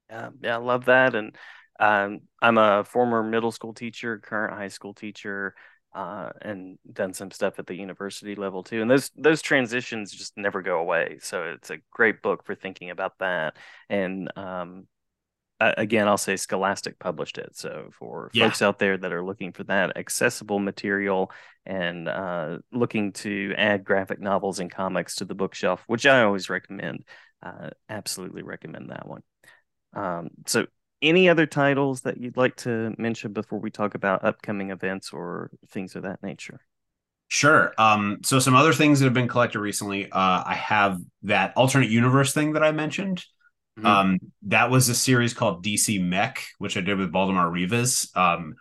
Yeah 0.09 0.29
yeah 0.41 0.55
i 0.55 0.59
love 0.59 0.85
that. 0.85 1.15
And 1.15 1.35
um, 1.79 2.21
i'm 2.41 2.57
a 2.57 2.83
former 2.83 3.21
middle 3.23 3.51
school 3.51 3.73
teacher 3.73 4.19
current 4.19 4.53
high 4.53 4.69
school 4.69 4.93
teacher 4.93 5.55
uh, 5.95 6.29
and 6.41 6.77
done 6.91 7.13
some 7.13 7.31
stuff 7.31 7.57
at 7.57 7.65
the 7.65 7.73
university 7.73 8.35
level 8.35 8.63
too. 8.63 8.81
And 8.81 8.91
those 8.91 9.09
those 9.15 9.41
transitions 9.41 10.11
just 10.11 10.37
never 10.37 10.61
go 10.61 10.79
away. 10.79 11.19
So 11.21 11.43
it's 11.43 11.69
a 11.69 11.77
great 11.89 12.21
book 12.21 12.45
for 12.45 12.53
thinking 12.53 12.89
about 12.89 13.17
that. 13.19 13.55
And 13.89 14.29
um, 14.35 14.87
again, 15.61 16.07
I'll 16.09 16.17
say 16.17 16.35
Scholastic 16.35 16.99
published 16.99 17.37
it. 17.37 17.55
So 17.55 17.91
for 17.97 18.29
yeah. 18.33 18.45
folks 18.45 18.61
out 18.61 18.77
there 18.77 18.97
that 18.97 19.13
are 19.13 19.23
looking 19.23 19.53
for 19.53 19.63
that 19.63 19.95
accessible 19.95 20.59
material 20.59 21.31
and 21.65 22.09
uh, 22.09 22.57
looking 22.73 23.13
to 23.13 23.53
add 23.57 23.85
graphic 23.85 24.19
novels 24.19 24.59
and 24.59 24.69
comics 24.69 25.15
to 25.15 25.25
the 25.25 25.33
bookshelf, 25.33 25.81
which 25.87 26.05
I 26.05 26.23
always 26.23 26.49
recommend, 26.49 27.05
uh, 27.41 27.69
absolutely 27.87 28.43
recommend 28.43 28.89
that 28.89 29.07
one. 29.07 29.21
Um, 29.93 30.29
so 30.45 30.65
any 31.05 31.29
other 31.29 31.45
titles 31.45 32.01
that 32.01 32.17
you'd 32.17 32.37
like 32.37 32.55
to 32.57 32.93
mention 32.97 33.31
before 33.31 33.59
we 33.59 33.69
talk 33.69 33.95
about 33.95 34.23
upcoming 34.23 34.71
events 34.71 35.13
or 35.13 35.51
things 35.69 35.95
of 35.95 36.03
that 36.03 36.21
nature? 36.23 36.59
Sure. 37.27 37.73
Um, 37.77 38.19
so 38.23 38.39
some 38.39 38.55
other 38.55 38.73
things 38.73 38.99
that 38.99 39.05
have 39.05 39.13
been 39.13 39.27
collected 39.27 39.59
recently. 39.59 40.11
Uh, 40.11 40.43
I 40.45 40.55
have 40.55 40.99
that 41.23 41.53
alternate 41.55 41.89
universe 41.89 42.33
thing 42.33 42.53
that 42.53 42.63
I 42.63 42.71
mentioned. 42.71 43.23
Mm-hmm. 43.77 43.85
Um, 43.85 44.19
that 44.43 44.69
was 44.69 44.89
a 44.89 44.95
series 44.95 45.33
called 45.33 45.63
DC 45.63 46.01
Mech, 46.01 46.45
which 46.59 46.77
I 46.77 46.81
did 46.81 46.97
with 46.97 47.11
Baldemar 47.11 47.49
Rivas. 47.49 48.09
Um, 48.15 48.55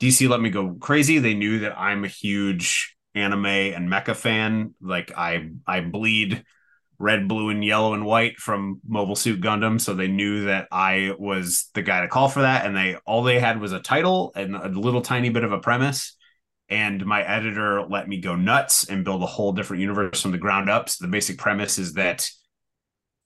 DC 0.00 0.28
let 0.28 0.40
me 0.40 0.50
go 0.50 0.74
crazy. 0.80 1.18
They 1.18 1.34
knew 1.34 1.60
that 1.60 1.78
I'm 1.78 2.04
a 2.04 2.08
huge 2.08 2.96
anime 3.14 3.46
and 3.46 3.88
mecha 3.88 4.16
fan. 4.16 4.74
Like 4.80 5.12
I 5.16 5.50
I 5.66 5.80
bleed 5.80 6.44
red, 7.00 7.26
blue, 7.26 7.48
and 7.48 7.64
yellow 7.64 7.94
and 7.94 8.04
white 8.04 8.36
from 8.36 8.78
Mobile 8.86 9.16
Suit 9.16 9.40
Gundam. 9.40 9.80
So 9.80 9.94
they 9.94 10.06
knew 10.06 10.44
that 10.44 10.68
I 10.70 11.14
was 11.18 11.70
the 11.74 11.82
guy 11.82 12.02
to 12.02 12.08
call 12.08 12.28
for 12.28 12.42
that. 12.42 12.66
And 12.66 12.76
they 12.76 12.96
all 13.06 13.22
they 13.22 13.40
had 13.40 13.58
was 13.58 13.72
a 13.72 13.80
title 13.80 14.32
and 14.36 14.54
a 14.54 14.68
little 14.68 15.00
tiny 15.00 15.30
bit 15.30 15.42
of 15.42 15.50
a 15.50 15.58
premise. 15.58 16.14
And 16.68 17.04
my 17.04 17.22
editor 17.22 17.82
let 17.82 18.06
me 18.06 18.20
go 18.20 18.36
nuts 18.36 18.88
and 18.88 19.04
build 19.04 19.22
a 19.22 19.26
whole 19.26 19.52
different 19.52 19.80
universe 19.80 20.20
from 20.20 20.30
the 20.30 20.38
ground 20.38 20.68
up. 20.68 20.90
So 20.90 21.04
the 21.04 21.10
basic 21.10 21.38
premise 21.38 21.78
is 21.78 21.94
that 21.94 22.28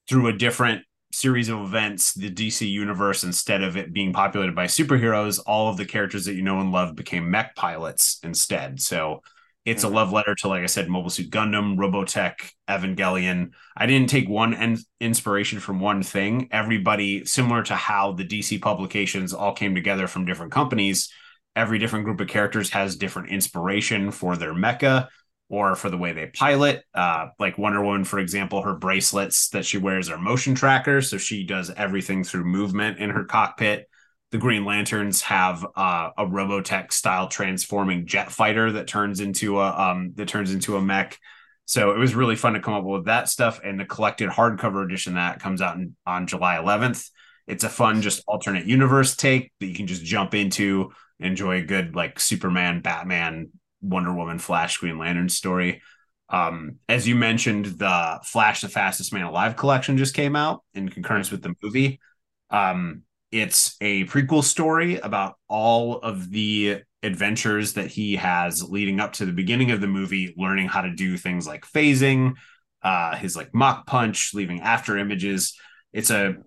through 0.07 0.27
a 0.27 0.33
different 0.33 0.83
series 1.11 1.49
of 1.49 1.59
events, 1.59 2.13
the 2.13 2.31
DC 2.31 2.67
universe, 2.69 3.25
instead 3.25 3.61
of 3.61 3.75
it 3.75 3.93
being 3.93 4.13
populated 4.13 4.55
by 4.55 4.67
superheroes, 4.67 5.39
all 5.45 5.67
of 5.67 5.77
the 5.77 5.85
characters 5.85 6.25
that 6.25 6.33
you 6.33 6.41
know 6.41 6.61
and 6.61 6.71
love 6.71 6.95
became 6.95 7.29
mech 7.29 7.55
pilots 7.55 8.19
instead. 8.23 8.81
So 8.81 9.21
it's 9.65 9.83
a 9.83 9.87
mm-hmm. 9.87 9.95
love 9.95 10.13
letter 10.13 10.35
to, 10.35 10.47
like 10.47 10.61
I 10.63 10.67
said, 10.67 10.87
Mobile 10.87 11.09
Suit 11.09 11.31
Gundam, 11.31 11.75
Robotech, 11.75 12.51
Evangelion. 12.69 13.51
I 13.75 13.87
didn't 13.87 14.09
take 14.09 14.29
one 14.29 14.53
en- 14.53 14.77
inspiration 15.01 15.59
from 15.59 15.79
one 15.79 16.03
thing. 16.03 16.47
Everybody, 16.51 17.25
similar 17.25 17.63
to 17.63 17.75
how 17.75 18.13
the 18.13 18.25
DC 18.25 18.61
publications 18.61 19.33
all 19.33 19.53
came 19.53 19.73
together 19.73 20.07
from 20.07 20.25
different 20.25 20.51
companies, 20.51 21.11
every 21.55 21.79
different 21.79 22.05
group 22.05 22.21
of 22.21 22.27
characters 22.27 22.69
has 22.69 22.95
different 22.95 23.29
inspiration 23.29 24.11
for 24.11 24.37
their 24.37 24.53
mecha 24.53 25.07
or 25.49 25.75
for 25.75 25.89
the 25.89 25.97
way 25.97 26.11
they 26.11 26.27
pilot. 26.27 26.83
Uh, 26.93 27.27
like 27.39 27.57
Wonder 27.57 27.83
Woman, 27.83 28.03
for 28.03 28.19
example, 28.19 28.61
her 28.61 28.75
bracelets 28.75 29.49
that 29.49 29.65
she 29.65 29.77
wears 29.77 30.09
are 30.09 30.17
motion 30.17 30.53
trackers. 30.53 31.09
So 31.09 31.17
she 31.17 31.43
does 31.43 31.71
everything 31.71 32.23
through 32.23 32.45
movement 32.45 32.99
in 32.99 33.09
her 33.09 33.25
cockpit 33.25 33.87
the 34.35 34.41
Green 34.41 34.65
Lanterns 34.65 35.21
have 35.21 35.65
uh, 35.77 36.09
a 36.17 36.25
Robotech 36.25 36.91
style 36.91 37.29
transforming 37.29 38.05
jet 38.05 38.29
fighter 38.29 38.73
that 38.73 38.85
turns 38.85 39.21
into 39.21 39.61
a 39.61 39.67
um, 39.71 40.11
that 40.15 40.27
turns 40.27 40.53
into 40.53 40.75
a 40.75 40.81
mech. 40.81 41.17
So 41.63 41.91
it 41.91 41.97
was 41.97 42.15
really 42.15 42.35
fun 42.35 42.51
to 42.51 42.59
come 42.59 42.73
up 42.73 42.83
with 42.83 43.05
that 43.05 43.29
stuff 43.29 43.61
and 43.63 43.79
the 43.79 43.85
collected 43.85 44.29
hardcover 44.29 44.83
edition 44.83 45.13
that 45.13 45.39
comes 45.39 45.61
out 45.61 45.77
in, 45.77 45.95
on 46.05 46.27
July 46.27 46.57
11th. 46.57 47.09
It's 47.47 47.63
a 47.63 47.69
fun, 47.69 48.01
just 48.01 48.23
alternate 48.27 48.65
universe 48.65 49.15
take 49.15 49.53
that 49.61 49.67
you 49.67 49.73
can 49.73 49.87
just 49.87 50.03
jump 50.03 50.35
into, 50.35 50.91
enjoy 51.17 51.59
a 51.59 51.65
good 51.65 51.95
like 51.95 52.19
Superman, 52.19 52.81
Batman, 52.81 53.51
Wonder 53.81 54.13
Woman, 54.13 54.37
Flash, 54.37 54.79
Green 54.79 54.97
Lantern 54.97 55.29
story. 55.29 55.81
Um, 56.27 56.79
as 56.89 57.07
you 57.07 57.15
mentioned, 57.15 57.67
the 57.67 58.19
Flash, 58.25 58.59
the 58.59 58.67
Fastest 58.67 59.13
Man 59.13 59.23
Alive 59.23 59.55
collection 59.55 59.97
just 59.97 60.13
came 60.13 60.35
out 60.35 60.61
in 60.73 60.89
concurrence 60.89 61.31
with 61.31 61.41
the 61.41 61.55
movie. 61.63 62.01
Um, 62.49 63.03
it's 63.35 63.75
a 63.81 64.05
prequel 64.05 64.41
story 64.41 64.95
about 64.95 65.35
all 65.49 65.99
of 65.99 66.31
the 66.31 66.81
adventures 67.03 67.73
that 67.73 67.87
he 67.87 68.15
has 68.15 68.63
leading 68.63 69.01
up 69.01 69.11
to 69.11 69.25
the 69.25 69.33
beginning 69.33 69.71
of 69.71 69.81
the 69.81 69.87
movie, 69.87 70.33
learning 70.37 70.69
how 70.69 70.79
to 70.79 70.95
do 70.95 71.17
things 71.17 71.45
like 71.45 71.65
phasing, 71.65 72.35
uh, 72.81 73.17
his 73.17 73.35
like 73.35 73.53
Mach 73.53 73.85
Punch, 73.85 74.33
leaving 74.33 74.61
after 74.61 74.97
images. 74.97 75.53
It's 75.91 76.11
a 76.11 76.37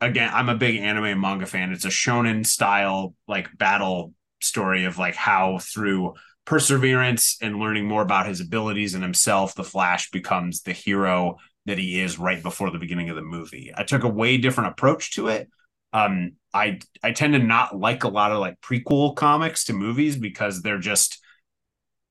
again, 0.00 0.32
I'm 0.34 0.48
a 0.48 0.56
big 0.56 0.80
anime 0.80 1.04
and 1.04 1.20
manga 1.20 1.46
fan. 1.46 1.70
It's 1.70 1.84
a 1.84 1.90
shonen 1.90 2.44
style 2.44 3.14
like 3.28 3.56
battle 3.56 4.12
story 4.40 4.84
of 4.84 4.98
like 4.98 5.14
how 5.14 5.60
through 5.60 6.14
perseverance 6.44 7.36
and 7.40 7.60
learning 7.60 7.86
more 7.86 8.02
about 8.02 8.26
his 8.26 8.40
abilities 8.40 8.94
and 8.94 9.04
himself, 9.04 9.54
the 9.54 9.62
Flash 9.62 10.10
becomes 10.10 10.62
the 10.62 10.72
hero 10.72 11.36
that 11.66 11.78
he 11.78 12.00
is 12.00 12.18
right 12.18 12.42
before 12.42 12.72
the 12.72 12.80
beginning 12.80 13.10
of 13.10 13.14
the 13.14 13.22
movie. 13.22 13.72
I 13.76 13.84
took 13.84 14.02
a 14.02 14.08
way 14.08 14.38
different 14.38 14.70
approach 14.70 15.12
to 15.12 15.28
it 15.28 15.48
um, 15.92 16.32
I 16.54 16.80
I 17.02 17.12
tend 17.12 17.34
to 17.34 17.38
not 17.38 17.78
like 17.78 18.04
a 18.04 18.08
lot 18.08 18.32
of 18.32 18.38
like 18.38 18.60
prequel 18.60 19.14
comics 19.14 19.64
to 19.64 19.72
movies 19.72 20.16
because 20.16 20.62
they're 20.62 20.78
just 20.78 21.18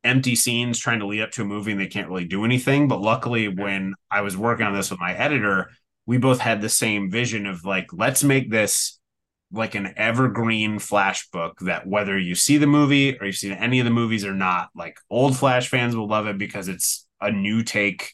empty 0.03 0.35
scenes 0.35 0.79
trying 0.79 0.99
to 0.99 1.05
lead 1.05 1.21
up 1.21 1.31
to 1.31 1.43
a 1.43 1.45
movie 1.45 1.71
and 1.71 1.79
they 1.79 1.87
can't 1.87 2.07
really 2.09 2.25
do 2.25 2.43
anything. 2.45 2.87
But 2.87 3.01
luckily, 3.01 3.47
when 3.47 3.93
I 4.09 4.21
was 4.21 4.35
working 4.35 4.65
on 4.65 4.73
this 4.73 4.89
with 4.89 4.99
my 4.99 5.13
editor, 5.13 5.69
we 6.05 6.17
both 6.17 6.39
had 6.39 6.61
the 6.61 6.69
same 6.69 7.11
vision 7.11 7.45
of 7.45 7.65
like, 7.65 7.87
let's 7.93 8.23
make 8.23 8.49
this 8.49 8.99
like 9.51 9.75
an 9.75 9.93
evergreen 9.97 10.79
flash 10.79 11.29
book 11.29 11.59
that 11.59 11.85
whether 11.85 12.17
you 12.17 12.35
see 12.35 12.57
the 12.57 12.67
movie 12.67 13.17
or 13.19 13.25
you've 13.25 13.35
seen 13.35 13.51
any 13.51 13.79
of 13.79 13.85
the 13.85 13.91
movies 13.91 14.25
or 14.25 14.33
not, 14.33 14.69
like 14.75 14.97
old 15.09 15.37
Flash 15.37 15.67
fans 15.67 15.95
will 15.95 16.07
love 16.07 16.27
it 16.27 16.37
because 16.37 16.67
it's 16.67 17.05
a 17.19 17.31
new 17.31 17.61
take 17.61 18.13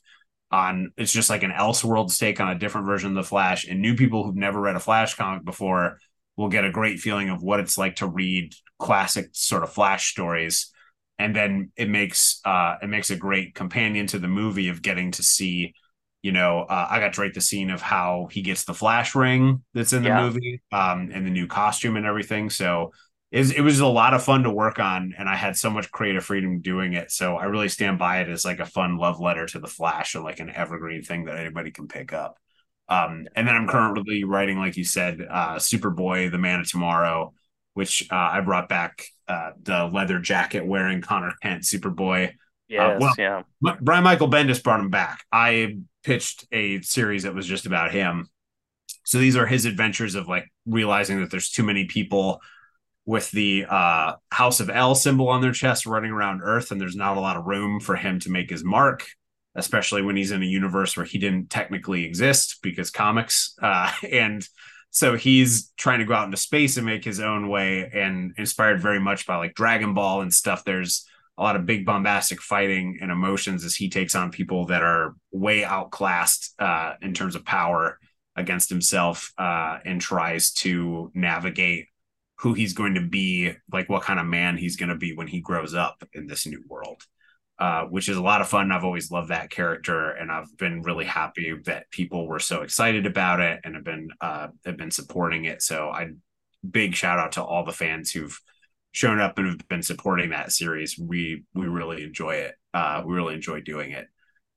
on 0.52 0.92
it's 0.98 1.12
just 1.12 1.30
like 1.30 1.44
an 1.44 1.52
Elseworlds 1.52 2.18
take 2.18 2.40
on 2.40 2.50
a 2.50 2.60
different 2.60 2.88
version 2.88 3.10
of 3.10 3.16
the 3.16 3.28
Flash, 3.28 3.68
and 3.68 3.82
new 3.82 3.96
people 3.96 4.24
who've 4.24 4.36
never 4.36 4.62
read 4.62 4.76
a 4.76 4.80
Flash 4.80 5.16
comic 5.16 5.44
before 5.44 6.00
will 6.36 6.50
get 6.50 6.66
a 6.66 6.72
great 6.72 7.00
feeling 7.00 7.30
of 7.30 7.42
what 7.42 7.60
it's 7.60 7.78
like 7.78 7.98
to 7.98 8.08
read 8.08 8.54
classic 8.80 9.30
sort 9.34 9.64
of 9.64 9.74
Flash 9.74 10.12
stories. 10.12 10.72
And 11.20 11.36
then 11.36 11.72
it 11.76 11.90
makes 11.90 12.40
uh, 12.46 12.76
it 12.82 12.88
makes 12.88 13.10
a 13.10 13.16
great 13.16 13.56
companion 13.56 14.08
to 14.08 14.20
the 14.20 14.28
movie 14.28 14.70
of 14.70 14.84
getting 14.84 15.12
to 15.14 15.24
see, 15.24 15.74
you 16.22 16.32
know, 16.32 16.60
uh, 16.60 16.88
I 16.90 17.00
got 17.00 17.14
to 17.14 17.22
write 17.22 17.34
the 17.34 17.42
scene 17.42 17.72
of 17.72 17.82
how 17.82 18.28
he 18.32 18.44
gets 18.44 18.66
the 18.66 18.74
Flash 18.76 19.16
ring 19.16 19.64
that's 19.74 19.94
in 19.94 20.04
the 20.04 20.10
yeah. 20.10 20.22
movie, 20.22 20.62
um, 20.72 21.10
and 21.12 21.26
the 21.26 21.32
new 21.32 21.48
costume 21.48 21.98
and 21.98 22.06
everything. 22.06 22.52
So 22.52 22.92
it, 23.32 23.58
it 23.58 23.62
was 23.62 23.80
a 23.80 23.88
lot 23.88 24.14
of 24.14 24.24
fun 24.24 24.44
to 24.44 24.50
work 24.50 24.80
on 24.80 25.14
and 25.18 25.28
i 25.28 25.36
had 25.36 25.56
so 25.56 25.70
much 25.70 25.92
creative 25.92 26.24
freedom 26.24 26.62
doing 26.62 26.94
it 26.94 27.12
so 27.12 27.36
i 27.36 27.46
really 27.46 27.70
stand 27.70 28.00
by 28.00 28.22
it 28.22 28.30
as 28.30 28.46
like 28.46 28.60
a 28.60 28.66
fun 28.66 28.98
love 28.98 29.20
letter 29.20 29.46
to 29.46 29.60
the 29.60 29.68
flash 29.68 30.16
or 30.16 30.24
like 30.24 30.40
an 30.40 30.50
evergreen 30.50 31.02
thing 31.02 31.26
that 31.26 31.38
anybody 31.38 31.72
can 31.72 31.88
pick 31.88 32.14
up. 32.14 32.38
Um, 32.90 33.28
and 33.36 33.48
then 33.48 33.56
i'm 33.56 33.68
currently 33.68 34.24
writing 34.24 34.58
like 34.58 34.78
you 34.78 34.86
said 34.86 35.20
uh, 35.30 35.56
superboy 35.56 36.32
the 36.32 36.38
man 36.38 36.62
of 36.62 36.70
tomorrow 36.70 37.34
which 37.74 38.08
uh, 38.12 38.16
i 38.16 38.40
brought 38.40 38.70
back 38.70 39.04
uh, 39.28 39.52
the 39.62 39.86
leather 39.86 40.20
jacket 40.20 40.66
wearing 40.66 41.02
conner 41.02 41.34
kent 41.42 41.64
superboy. 41.64 42.30
Uh, 42.30 42.32
yes, 42.70 43.02
well, 43.02 43.14
yeah. 43.18 43.44
Brian 43.82 44.04
michael 44.04 44.30
bendis 44.30 44.64
brought 44.64 44.80
him 44.80 44.90
back. 44.90 45.24
I 45.32 45.80
pitched 46.04 46.46
a 46.52 46.82
series 46.82 47.24
that 47.24 47.36
was 47.36 47.46
just 47.46 47.66
about 47.66 47.92
him. 47.92 48.30
So 49.04 49.18
these 49.18 49.36
are 49.36 49.46
his 49.46 49.66
adventures 49.66 50.16
of 50.16 50.28
like 50.28 50.46
realizing 50.66 51.20
that 51.20 51.32
there's 51.32 51.50
too 51.50 51.64
many 51.64 51.86
people 51.86 52.42
with 53.08 53.32
the 53.32 53.66
uh, 53.68 54.14
House 54.32 54.60
of 54.60 54.70
El 54.70 54.94
symbol 54.94 55.30
on 55.30 55.42
their 55.42 55.54
chest 55.54 55.86
running 55.86 56.12
around 56.12 56.42
Earth, 56.44 56.72
and 56.72 56.80
there's 56.80 56.96
not 56.96 57.16
a 57.16 57.22
lot 57.22 57.38
of 57.38 57.46
room 57.46 57.80
for 57.80 57.96
him 57.96 58.20
to 58.20 58.30
make 58.30 58.50
his 58.50 58.66
mark, 58.66 59.08
especially 59.56 60.02
when 60.02 60.18
he's 60.18 60.32
in 60.32 60.44
a 60.44 60.46
universe 60.46 60.96
where 60.98 61.06
he 61.06 61.18
didn't 61.18 61.50
technically 61.50 62.04
exist 62.04 62.60
because 62.62 62.92
comics. 62.92 63.56
Uh, 63.62 63.90
and 64.12 64.46
so 64.90 65.16
he's 65.16 65.72
trying 65.78 66.00
to 66.00 66.06
go 66.06 66.14
out 66.14 66.26
into 66.26 66.38
space 66.38 66.76
and 66.76 66.86
make 66.86 67.06
his 67.06 67.22
own 67.22 67.48
way, 67.48 67.90
and 67.92 68.34
inspired 68.38 68.82
very 68.82 69.00
much 69.00 69.26
by 69.26 69.38
like 69.38 69.56
Dragon 69.56 69.94
Ball 69.94 70.20
and 70.20 70.34
stuff. 70.34 70.66
There's 70.66 71.08
a 71.38 71.44
lot 71.44 71.56
of 71.56 71.66
big 71.66 71.86
bombastic 71.86 72.42
fighting 72.42 73.00
and 73.02 73.10
emotions 73.10 73.64
as 73.64 73.74
he 73.74 73.90
takes 73.90 74.16
on 74.16 74.32
people 74.32 74.66
that 74.66 74.84
are 74.84 75.16
way 75.32 75.64
outclassed 75.64 76.54
uh, 76.60 76.96
in 77.02 77.14
terms 77.14 77.36
of 77.36 77.46
power 77.46 78.00
against 78.36 78.70
himself 78.70 79.32
uh, 79.38 79.80
and 79.86 80.02
tries 80.02 80.52
to 80.52 81.10
navigate 81.14 81.88
who 82.40 82.54
he's 82.54 82.74
going 82.74 82.96
to 82.96 83.02
be, 83.02 83.54
like 83.72 83.90
what 83.90 84.04
kind 84.04 84.20
of 84.20 84.26
man 84.26 84.58
he's 84.58 84.76
going 84.76 84.90
to 84.90 84.96
be 84.96 85.16
when 85.16 85.28
he 85.28 85.40
grows 85.40 85.74
up 85.74 86.04
in 86.14 86.28
this 86.28 86.46
new 86.46 86.64
world. 86.68 87.04
Uh, 87.60 87.86
which 87.86 88.08
is 88.08 88.18
a 88.18 88.22
lot 88.22 88.40
of 88.40 88.48
fun. 88.48 88.72
I've 88.72 88.84
always 88.84 89.10
loved 89.10 89.30
that 89.30 89.50
character, 89.50 90.12
and 90.12 90.32
I've 90.32 90.56
been 90.58 90.84
really 90.84 91.06
happy 91.06 91.56
that 91.66 91.90
people 91.90 92.28
were 92.28 92.38
so 92.38 92.62
excited 92.62 93.08
about 93.08 93.40
it 93.40 93.62
and 93.64 93.74
have 93.74 93.84
been 93.84 94.10
uh, 94.22 94.50
have 94.64 94.78
been 94.78 94.92
supporting 94.92 95.46
it. 95.46 95.64
So, 95.64 95.90
I 95.90 96.10
big 96.70 96.94
shout 96.94 97.18
out 97.18 97.32
to 97.32 97.44
all 97.44 97.66
the 97.66 97.72
fans 97.72 98.12
who've 98.12 98.40
shown 98.92 99.20
up 99.20 99.40
and 99.40 99.48
have 99.48 99.68
been 99.68 99.82
supporting 99.82 100.30
that 100.30 100.52
series. 100.52 101.00
We 101.00 101.46
we 101.56 101.66
really 101.66 102.04
enjoy 102.04 102.36
it. 102.36 102.56
Uh, 102.76 103.02
we 103.04 103.16
really 103.16 103.34
enjoy 103.34 103.62
doing 103.62 103.90
it. 103.90 104.08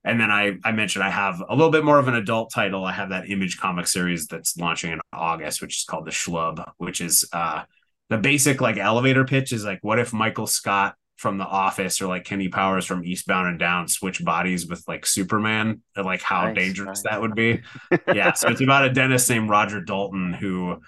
And 0.04 0.20
then 0.20 0.30
I 0.30 0.56
I 0.64 0.72
mentioned 0.72 1.04
I 1.04 1.10
have 1.10 1.42
a 1.46 1.54
little 1.54 1.70
bit 1.70 1.84
more 1.84 1.98
of 1.98 2.08
an 2.08 2.14
adult 2.14 2.52
title. 2.52 2.84
I 2.84 2.92
have 2.92 3.10
that 3.10 3.28
Image 3.28 3.58
comic 3.58 3.86
series 3.86 4.26
that's 4.26 4.56
launching 4.56 4.92
in 4.92 5.00
August, 5.12 5.60
which 5.60 5.76
is 5.76 5.84
called 5.84 6.06
The 6.06 6.10
Schlub, 6.10 6.64
which 6.78 7.00
is 7.00 7.28
uh, 7.32 7.64
the 8.08 8.18
basic 8.18 8.60
like 8.60 8.76
elevator 8.76 9.24
pitch 9.24 9.52
is 9.52 9.64
like, 9.64 9.78
what 9.82 9.98
if 9.98 10.12
Michael 10.12 10.46
Scott 10.46 10.96
from 11.16 11.36
The 11.36 11.44
Office 11.44 12.00
or 12.00 12.08
like 12.08 12.24
Kenny 12.24 12.48
Powers 12.48 12.86
from 12.86 13.04
Eastbound 13.04 13.48
and 13.48 13.58
Down 13.58 13.88
switch 13.88 14.24
bodies 14.24 14.66
with 14.66 14.82
like 14.88 15.04
Superman? 15.04 15.82
And, 15.94 16.06
like 16.06 16.22
how 16.22 16.46
nice, 16.46 16.56
dangerous 16.56 17.04
nice. 17.04 17.12
that 17.12 17.20
would 17.20 17.34
be. 17.34 17.60
yeah. 18.14 18.32
So 18.32 18.48
it's 18.48 18.62
about 18.62 18.86
a 18.86 18.92
dentist 18.92 19.28
named 19.28 19.50
Roger 19.50 19.82
Dalton 19.82 20.32
who 20.32 20.80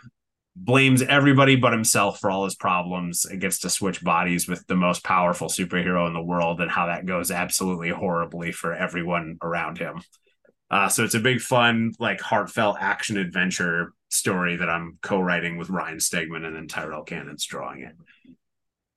blames 0.54 1.02
everybody 1.02 1.56
but 1.56 1.72
himself 1.72 2.18
for 2.20 2.30
all 2.30 2.44
his 2.44 2.54
problems 2.54 3.24
and 3.24 3.40
gets 3.40 3.60
to 3.60 3.70
switch 3.70 4.04
bodies 4.04 4.46
with 4.46 4.66
the 4.66 4.76
most 4.76 5.02
powerful 5.02 5.48
superhero 5.48 6.06
in 6.06 6.12
the 6.12 6.22
world 6.22 6.60
and 6.60 6.70
how 6.70 6.86
that 6.86 7.06
goes 7.06 7.30
absolutely 7.30 7.88
horribly 7.88 8.52
for 8.52 8.74
everyone 8.74 9.38
around 9.42 9.78
him. 9.78 10.00
Uh, 10.70 10.88
so 10.88 11.04
it's 11.04 11.14
a 11.14 11.20
big 11.20 11.40
fun, 11.40 11.92
like 11.98 12.20
heartfelt 12.20 12.76
action 12.80 13.16
adventure 13.16 13.92
story 14.10 14.56
that 14.56 14.68
I'm 14.68 14.98
co-writing 15.02 15.56
with 15.56 15.70
Ryan 15.70 15.98
Stegman 15.98 16.44
and 16.44 16.54
then 16.54 16.68
Tyrell 16.68 17.04
Cannon's 17.04 17.46
drawing 17.46 17.82
it. 17.82 17.94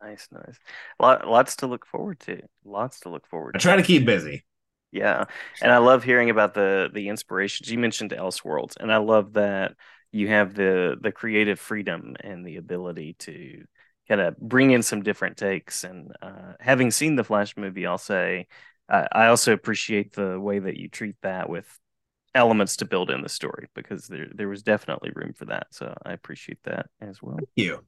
Nice, 0.02 0.28
nice. 0.32 0.58
Lot, 1.00 1.28
lots 1.28 1.58
to 1.58 1.68
look 1.68 1.86
forward 1.86 2.20
to. 2.22 2.42
Lots 2.64 3.02
to 3.02 3.10
look 3.10 3.28
forward 3.28 3.56
I 3.56 3.60
to. 3.60 3.64
try 3.64 3.76
to 3.78 3.84
keep 3.84 4.06
busy. 4.06 4.46
Yeah. 4.92 5.26
And 5.62 5.72
I 5.72 5.80
love 5.80 6.04
hearing 6.04 6.30
about 6.30 6.54
the 6.54 6.90
the 6.94 7.10
inspirations. 7.10 7.70
You 7.70 7.78
mentioned 7.78 8.12
Elseworlds, 8.12 8.78
and 8.78 8.92
I 8.94 8.98
love 8.98 9.34
that 9.34 9.76
you 10.16 10.30
have 10.30 10.56
the 10.56 10.96
the 11.02 11.12
creative 11.12 11.60
freedom 11.60 12.16
and 12.22 12.46
the 12.46 12.56
ability 12.56 13.18
to 13.20 13.66
kind 14.08 14.22
of 14.22 14.38
bring 14.38 14.72
in 14.72 14.82
some 14.82 15.04
different 15.04 15.36
takes. 15.36 15.84
And 15.84 16.14
uh, 16.22 16.54
having 16.62 16.90
seen 16.90 17.18
the 17.18 17.24
Flash 17.26 17.58
movie, 17.58 17.86
I'll 17.86 17.98
say 17.98 18.48
uh, 18.88 19.08
I 19.12 19.28
also 19.28 19.52
appreciate 19.52 20.14
the 20.14 20.40
way 20.40 20.60
that 20.60 20.78
you 20.78 20.88
treat 20.88 21.16
that 21.22 21.50
with 21.50 21.68
elements 22.34 22.78
to 22.78 22.86
build 22.86 23.12
in 23.12 23.24
the 23.24 23.30
story 23.30 23.68
because 23.76 24.08
there 24.08 24.28
there 24.34 24.48
was 24.48 24.64
definitely 24.64 25.12
room 25.14 25.34
for 25.34 25.46
that. 25.46 25.68
So 25.72 25.94
I 26.06 26.14
appreciate 26.14 26.64
that 26.64 26.86
as 27.02 27.22
well. 27.22 27.36
Thank 27.36 27.50
you. 27.56 27.84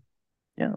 Yeah. 0.58 0.76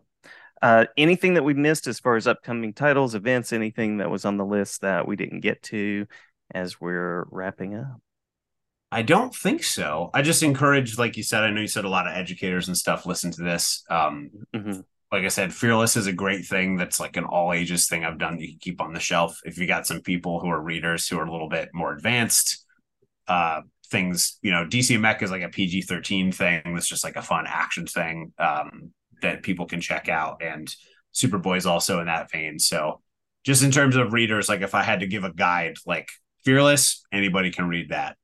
Uh, 0.63 0.85
anything 0.97 1.35
that 1.35 1.43
we 1.45 1.55
missed 1.55 1.89
as 1.89 1.99
far 1.99 2.15
as 2.15 2.29
upcoming 2.29 2.75
titles, 2.75 3.17
events, 3.17 3.53
anything 3.53 3.97
that 3.97 4.11
was 4.11 4.25
on 4.25 4.37
the 4.37 4.45
list 4.45 4.83
that 4.83 5.09
we 5.09 5.17
didn't 5.17 5.41
get 5.41 5.63
to 5.65 6.07
as 6.55 6.81
we're 6.81 7.25
wrapping 7.31 7.75
up? 7.75 8.01
I 8.93 9.03
don't 9.03 9.35
think 9.35 9.63
so. 9.63 10.11
I 10.13 10.23
just 10.23 10.43
encourage, 10.43 10.99
like 10.99 11.17
you 11.17 11.23
said, 11.23 11.45
I 11.45 11.51
know 11.51 11.61
you 11.61 11.69
said 11.69 11.85
a 11.85 11.89
lot 11.89 12.07
of 12.07 12.17
educators 12.17 12.69
and 12.69 12.77
stuff 12.77 13.07
listen 13.07 13.31
to 13.33 13.43
this. 13.43 13.85
Um, 13.89 14.31
mm-hmm. 14.55 14.81
Like 15.13 15.25
I 15.25 15.29
said, 15.29 15.53
Fearless 15.53 15.97
is 15.97 16.07
a 16.07 16.13
great 16.13 16.45
thing 16.45 16.77
that's 16.77 17.01
like 17.01 17.17
an 17.17 17.25
all 17.25 17.53
ages 17.53 17.89
thing 17.89 18.05
I've 18.05 18.19
done 18.19 18.39
you 18.39 18.49
can 18.49 18.59
keep 18.59 18.81
on 18.81 18.93
the 18.93 19.01
shelf. 19.01 19.41
If 19.45 19.59
you 19.59 19.67
got 19.67 19.87
some 19.87 20.01
people 20.01 20.41
who 20.41 20.49
are 20.49 20.61
readers 20.61 21.09
who 21.09 21.19
are 21.19 21.25
a 21.25 21.31
little 21.31 21.49
bit 21.49 21.71
more 21.73 21.93
advanced, 21.93 22.65
uh, 23.29 23.63
things, 23.91 24.39
you 24.43 24.51
know, 24.51 24.65
DC 24.65 24.99
Mech 25.01 25.23
is 25.23 25.31
like 25.31 25.43
a 25.43 25.49
PG 25.49 25.83
13 25.83 26.33
thing 26.33 26.63
that's 26.75 26.89
just 26.89 27.05
like 27.05 27.17
a 27.17 27.23
fun 27.23 27.45
action 27.49 27.87
thing. 27.87 28.33
Um, 28.39 28.93
that 29.23 29.43
people 29.43 29.67
can 29.67 29.81
check 29.81 30.09
out. 30.09 30.43
And 30.43 30.75
Superboy 31.15 31.59
is 31.59 31.67
also 31.67 32.01
in 32.01 32.07
that 32.07 32.31
vein. 32.31 32.59
So 32.59 33.01
just 33.45 33.63
in 33.63 33.71
terms 33.71 33.97
of 33.97 34.13
readers, 34.13 34.49
like 34.49 34.63
if 34.63 34.75
I 34.75 34.83
had 34.83 35.01
to 35.01 35.07
give 35.07 35.25
a 35.25 35.33
guide, 35.33 35.77
like 35.87 36.09
Fearless, 36.45 37.05
anybody 37.13 37.51
can 37.51 37.69
read 37.69 37.91
that. 37.91 38.17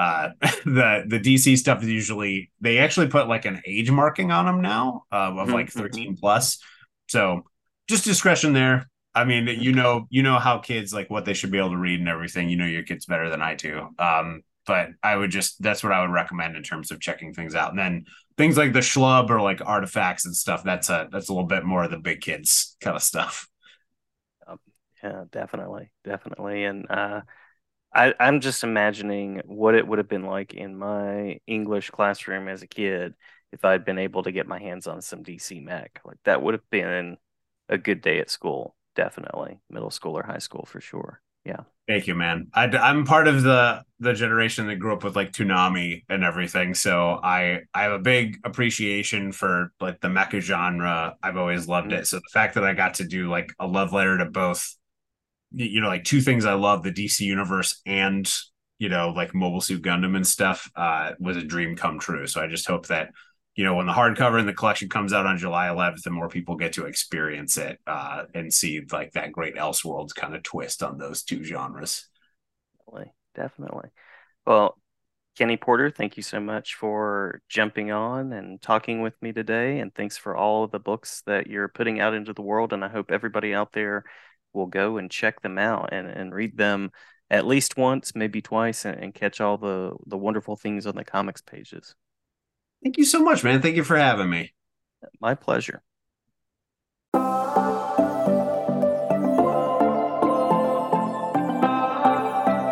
Uh, 0.00 0.30
the 0.64 1.04
the 1.06 1.20
DC 1.20 1.58
stuff 1.58 1.82
is 1.82 1.88
usually 1.90 2.50
they 2.62 2.78
actually 2.78 3.08
put 3.08 3.28
like 3.28 3.44
an 3.44 3.60
age 3.66 3.90
marking 3.90 4.32
on 4.32 4.46
them 4.46 4.62
now 4.62 5.04
uh, 5.12 5.30
of 5.36 5.50
like 5.50 5.66
mm-hmm. 5.66 5.80
13 5.80 6.16
plus. 6.16 6.58
So 7.08 7.42
just 7.86 8.04
discretion 8.04 8.54
there. 8.54 8.88
I 9.14 9.24
mean, 9.24 9.46
you 9.46 9.72
know, 9.72 10.06
you 10.08 10.22
know 10.22 10.38
how 10.38 10.56
kids 10.56 10.94
like 10.94 11.10
what 11.10 11.26
they 11.26 11.34
should 11.34 11.50
be 11.50 11.58
able 11.58 11.72
to 11.72 11.76
read 11.76 12.00
and 12.00 12.08
everything. 12.08 12.48
You 12.48 12.56
know 12.56 12.64
your 12.64 12.82
kids 12.82 13.04
better 13.04 13.28
than 13.28 13.42
I 13.42 13.56
do. 13.56 13.88
Um, 13.98 14.42
but 14.66 14.88
I 15.02 15.16
would 15.16 15.30
just 15.30 15.60
that's 15.60 15.82
what 15.82 15.92
I 15.92 16.00
would 16.00 16.12
recommend 16.12 16.56
in 16.56 16.62
terms 16.62 16.90
of 16.90 17.00
checking 17.00 17.34
things 17.34 17.54
out. 17.54 17.70
And 17.70 17.78
then 17.78 18.04
things 18.38 18.56
like 18.56 18.72
the 18.72 18.80
schlub 18.80 19.28
or 19.28 19.42
like 19.42 19.60
artifacts 19.66 20.24
and 20.24 20.34
stuff, 20.34 20.62
that's 20.64 20.88
a 20.88 21.08
that's 21.12 21.28
a 21.28 21.32
little 21.34 21.46
bit 21.46 21.64
more 21.64 21.84
of 21.84 21.90
the 21.90 21.98
big 21.98 22.22
kids 22.22 22.74
kind 22.80 22.96
of 22.96 23.02
stuff. 23.02 23.48
Um, 24.46 24.58
yeah, 25.02 25.24
definitely, 25.30 25.90
definitely. 26.04 26.64
And 26.64 26.86
uh, 26.88 27.20
I, 27.92 28.14
I'm 28.20 28.40
just 28.40 28.62
imagining 28.62 29.42
what 29.46 29.74
it 29.74 29.86
would 29.86 29.98
have 29.98 30.08
been 30.08 30.24
like 30.24 30.54
in 30.54 30.76
my 30.76 31.40
English 31.46 31.90
classroom 31.90 32.48
as 32.48 32.62
a 32.62 32.66
kid 32.66 33.14
if 33.52 33.64
I'd 33.64 33.84
been 33.84 33.98
able 33.98 34.22
to 34.22 34.32
get 34.32 34.46
my 34.46 34.60
hands 34.60 34.86
on 34.86 35.02
some 35.02 35.24
DC 35.24 35.62
Mech. 35.62 36.00
Like 36.04 36.18
that 36.24 36.42
would 36.42 36.54
have 36.54 36.68
been 36.70 37.16
a 37.68 37.78
good 37.78 38.00
day 38.00 38.20
at 38.20 38.30
school, 38.30 38.76
definitely, 38.94 39.60
middle 39.68 39.90
school 39.90 40.16
or 40.16 40.22
high 40.22 40.38
school 40.38 40.66
for 40.66 40.80
sure. 40.80 41.20
Yeah. 41.44 41.60
Thank 41.88 42.06
you, 42.06 42.14
man. 42.14 42.48
I, 42.54 42.66
am 42.66 43.04
part 43.04 43.26
of 43.26 43.42
the 43.42 43.82
the 43.98 44.12
generation 44.12 44.68
that 44.68 44.76
grew 44.76 44.92
up 44.92 45.02
with 45.02 45.16
like 45.16 45.32
Toonami 45.32 46.04
and 46.08 46.22
everything, 46.22 46.74
so 46.74 47.18
I 47.20 47.62
I 47.74 47.82
have 47.82 47.92
a 47.92 47.98
big 47.98 48.38
appreciation 48.44 49.32
for 49.32 49.72
like 49.80 50.00
the 50.00 50.08
mecha 50.08 50.40
genre. 50.40 51.16
I've 51.22 51.36
always 51.36 51.66
loved 51.66 51.88
mm-hmm. 51.88 52.00
it. 52.00 52.06
So 52.06 52.18
the 52.18 52.30
fact 52.32 52.54
that 52.54 52.64
I 52.64 52.74
got 52.74 52.94
to 52.94 53.04
do 53.04 53.28
like 53.28 53.52
a 53.58 53.66
love 53.66 53.92
letter 53.92 54.18
to 54.18 54.26
both, 54.26 54.76
you 55.52 55.80
know, 55.80 55.88
like 55.88 56.04
two 56.04 56.20
things 56.20 56.44
I 56.44 56.54
love: 56.54 56.82
the 56.82 56.92
DC 56.92 57.20
universe 57.20 57.80
and 57.86 58.30
you 58.78 58.88
know 58.88 59.10
like 59.10 59.34
Mobile 59.34 59.60
Suit 59.60 59.82
Gundam 59.82 60.16
and 60.16 60.26
stuff, 60.26 60.70
uh, 60.76 61.12
was 61.18 61.36
a 61.36 61.42
dream 61.42 61.76
come 61.76 61.98
true. 61.98 62.26
So 62.26 62.40
I 62.40 62.46
just 62.46 62.66
hope 62.66 62.86
that 62.88 63.10
you 63.56 63.64
know, 63.64 63.74
when 63.74 63.86
the 63.86 63.92
hardcover 63.92 64.38
and 64.38 64.48
the 64.48 64.54
collection 64.54 64.88
comes 64.88 65.12
out 65.12 65.26
on 65.26 65.36
July 65.36 65.68
11th, 65.68 66.02
the 66.02 66.10
more 66.10 66.28
people 66.28 66.56
get 66.56 66.72
to 66.74 66.86
experience 66.86 67.58
it 67.58 67.78
uh, 67.86 68.24
and 68.32 68.52
see 68.52 68.80
like 68.90 69.12
that 69.12 69.32
great 69.32 69.56
Elseworlds 69.56 70.14
kind 70.14 70.34
of 70.34 70.42
twist 70.42 70.82
on 70.82 70.98
those 70.98 71.24
two 71.24 71.42
genres. 71.42 72.08
Definitely, 72.78 73.12
definitely. 73.34 73.90
Well, 74.46 74.78
Kenny 75.36 75.56
Porter, 75.56 75.90
thank 75.90 76.16
you 76.16 76.22
so 76.22 76.40
much 76.40 76.74
for 76.76 77.42
jumping 77.48 77.90
on 77.90 78.32
and 78.32 78.62
talking 78.62 79.02
with 79.02 79.20
me 79.20 79.32
today, 79.32 79.80
and 79.80 79.94
thanks 79.94 80.16
for 80.16 80.36
all 80.36 80.64
of 80.64 80.70
the 80.70 80.78
books 80.78 81.22
that 81.26 81.46
you're 81.46 81.68
putting 81.68 82.00
out 82.00 82.14
into 82.14 82.32
the 82.32 82.42
world. 82.42 82.72
And 82.72 82.84
I 82.84 82.88
hope 82.88 83.10
everybody 83.10 83.52
out 83.52 83.72
there 83.72 84.04
will 84.52 84.66
go 84.66 84.96
and 84.96 85.10
check 85.10 85.42
them 85.42 85.58
out 85.58 85.90
and, 85.92 86.06
and 86.08 86.34
read 86.34 86.56
them 86.56 86.90
at 87.30 87.46
least 87.46 87.76
once, 87.76 88.14
maybe 88.14 88.42
twice, 88.42 88.84
and, 88.84 88.98
and 88.98 89.14
catch 89.14 89.40
all 89.40 89.56
the, 89.56 89.92
the 90.06 90.16
wonderful 90.16 90.56
things 90.56 90.86
on 90.86 90.96
the 90.96 91.04
comics 91.04 91.42
pages. 91.42 91.94
Thank 92.82 92.98
you 92.98 93.04
so 93.04 93.22
much, 93.22 93.44
man. 93.44 93.62
Thank 93.62 93.76
you 93.76 93.84
for 93.84 93.96
having 93.96 94.30
me. 94.30 94.52
My 95.20 95.34
pleasure. 95.34 95.82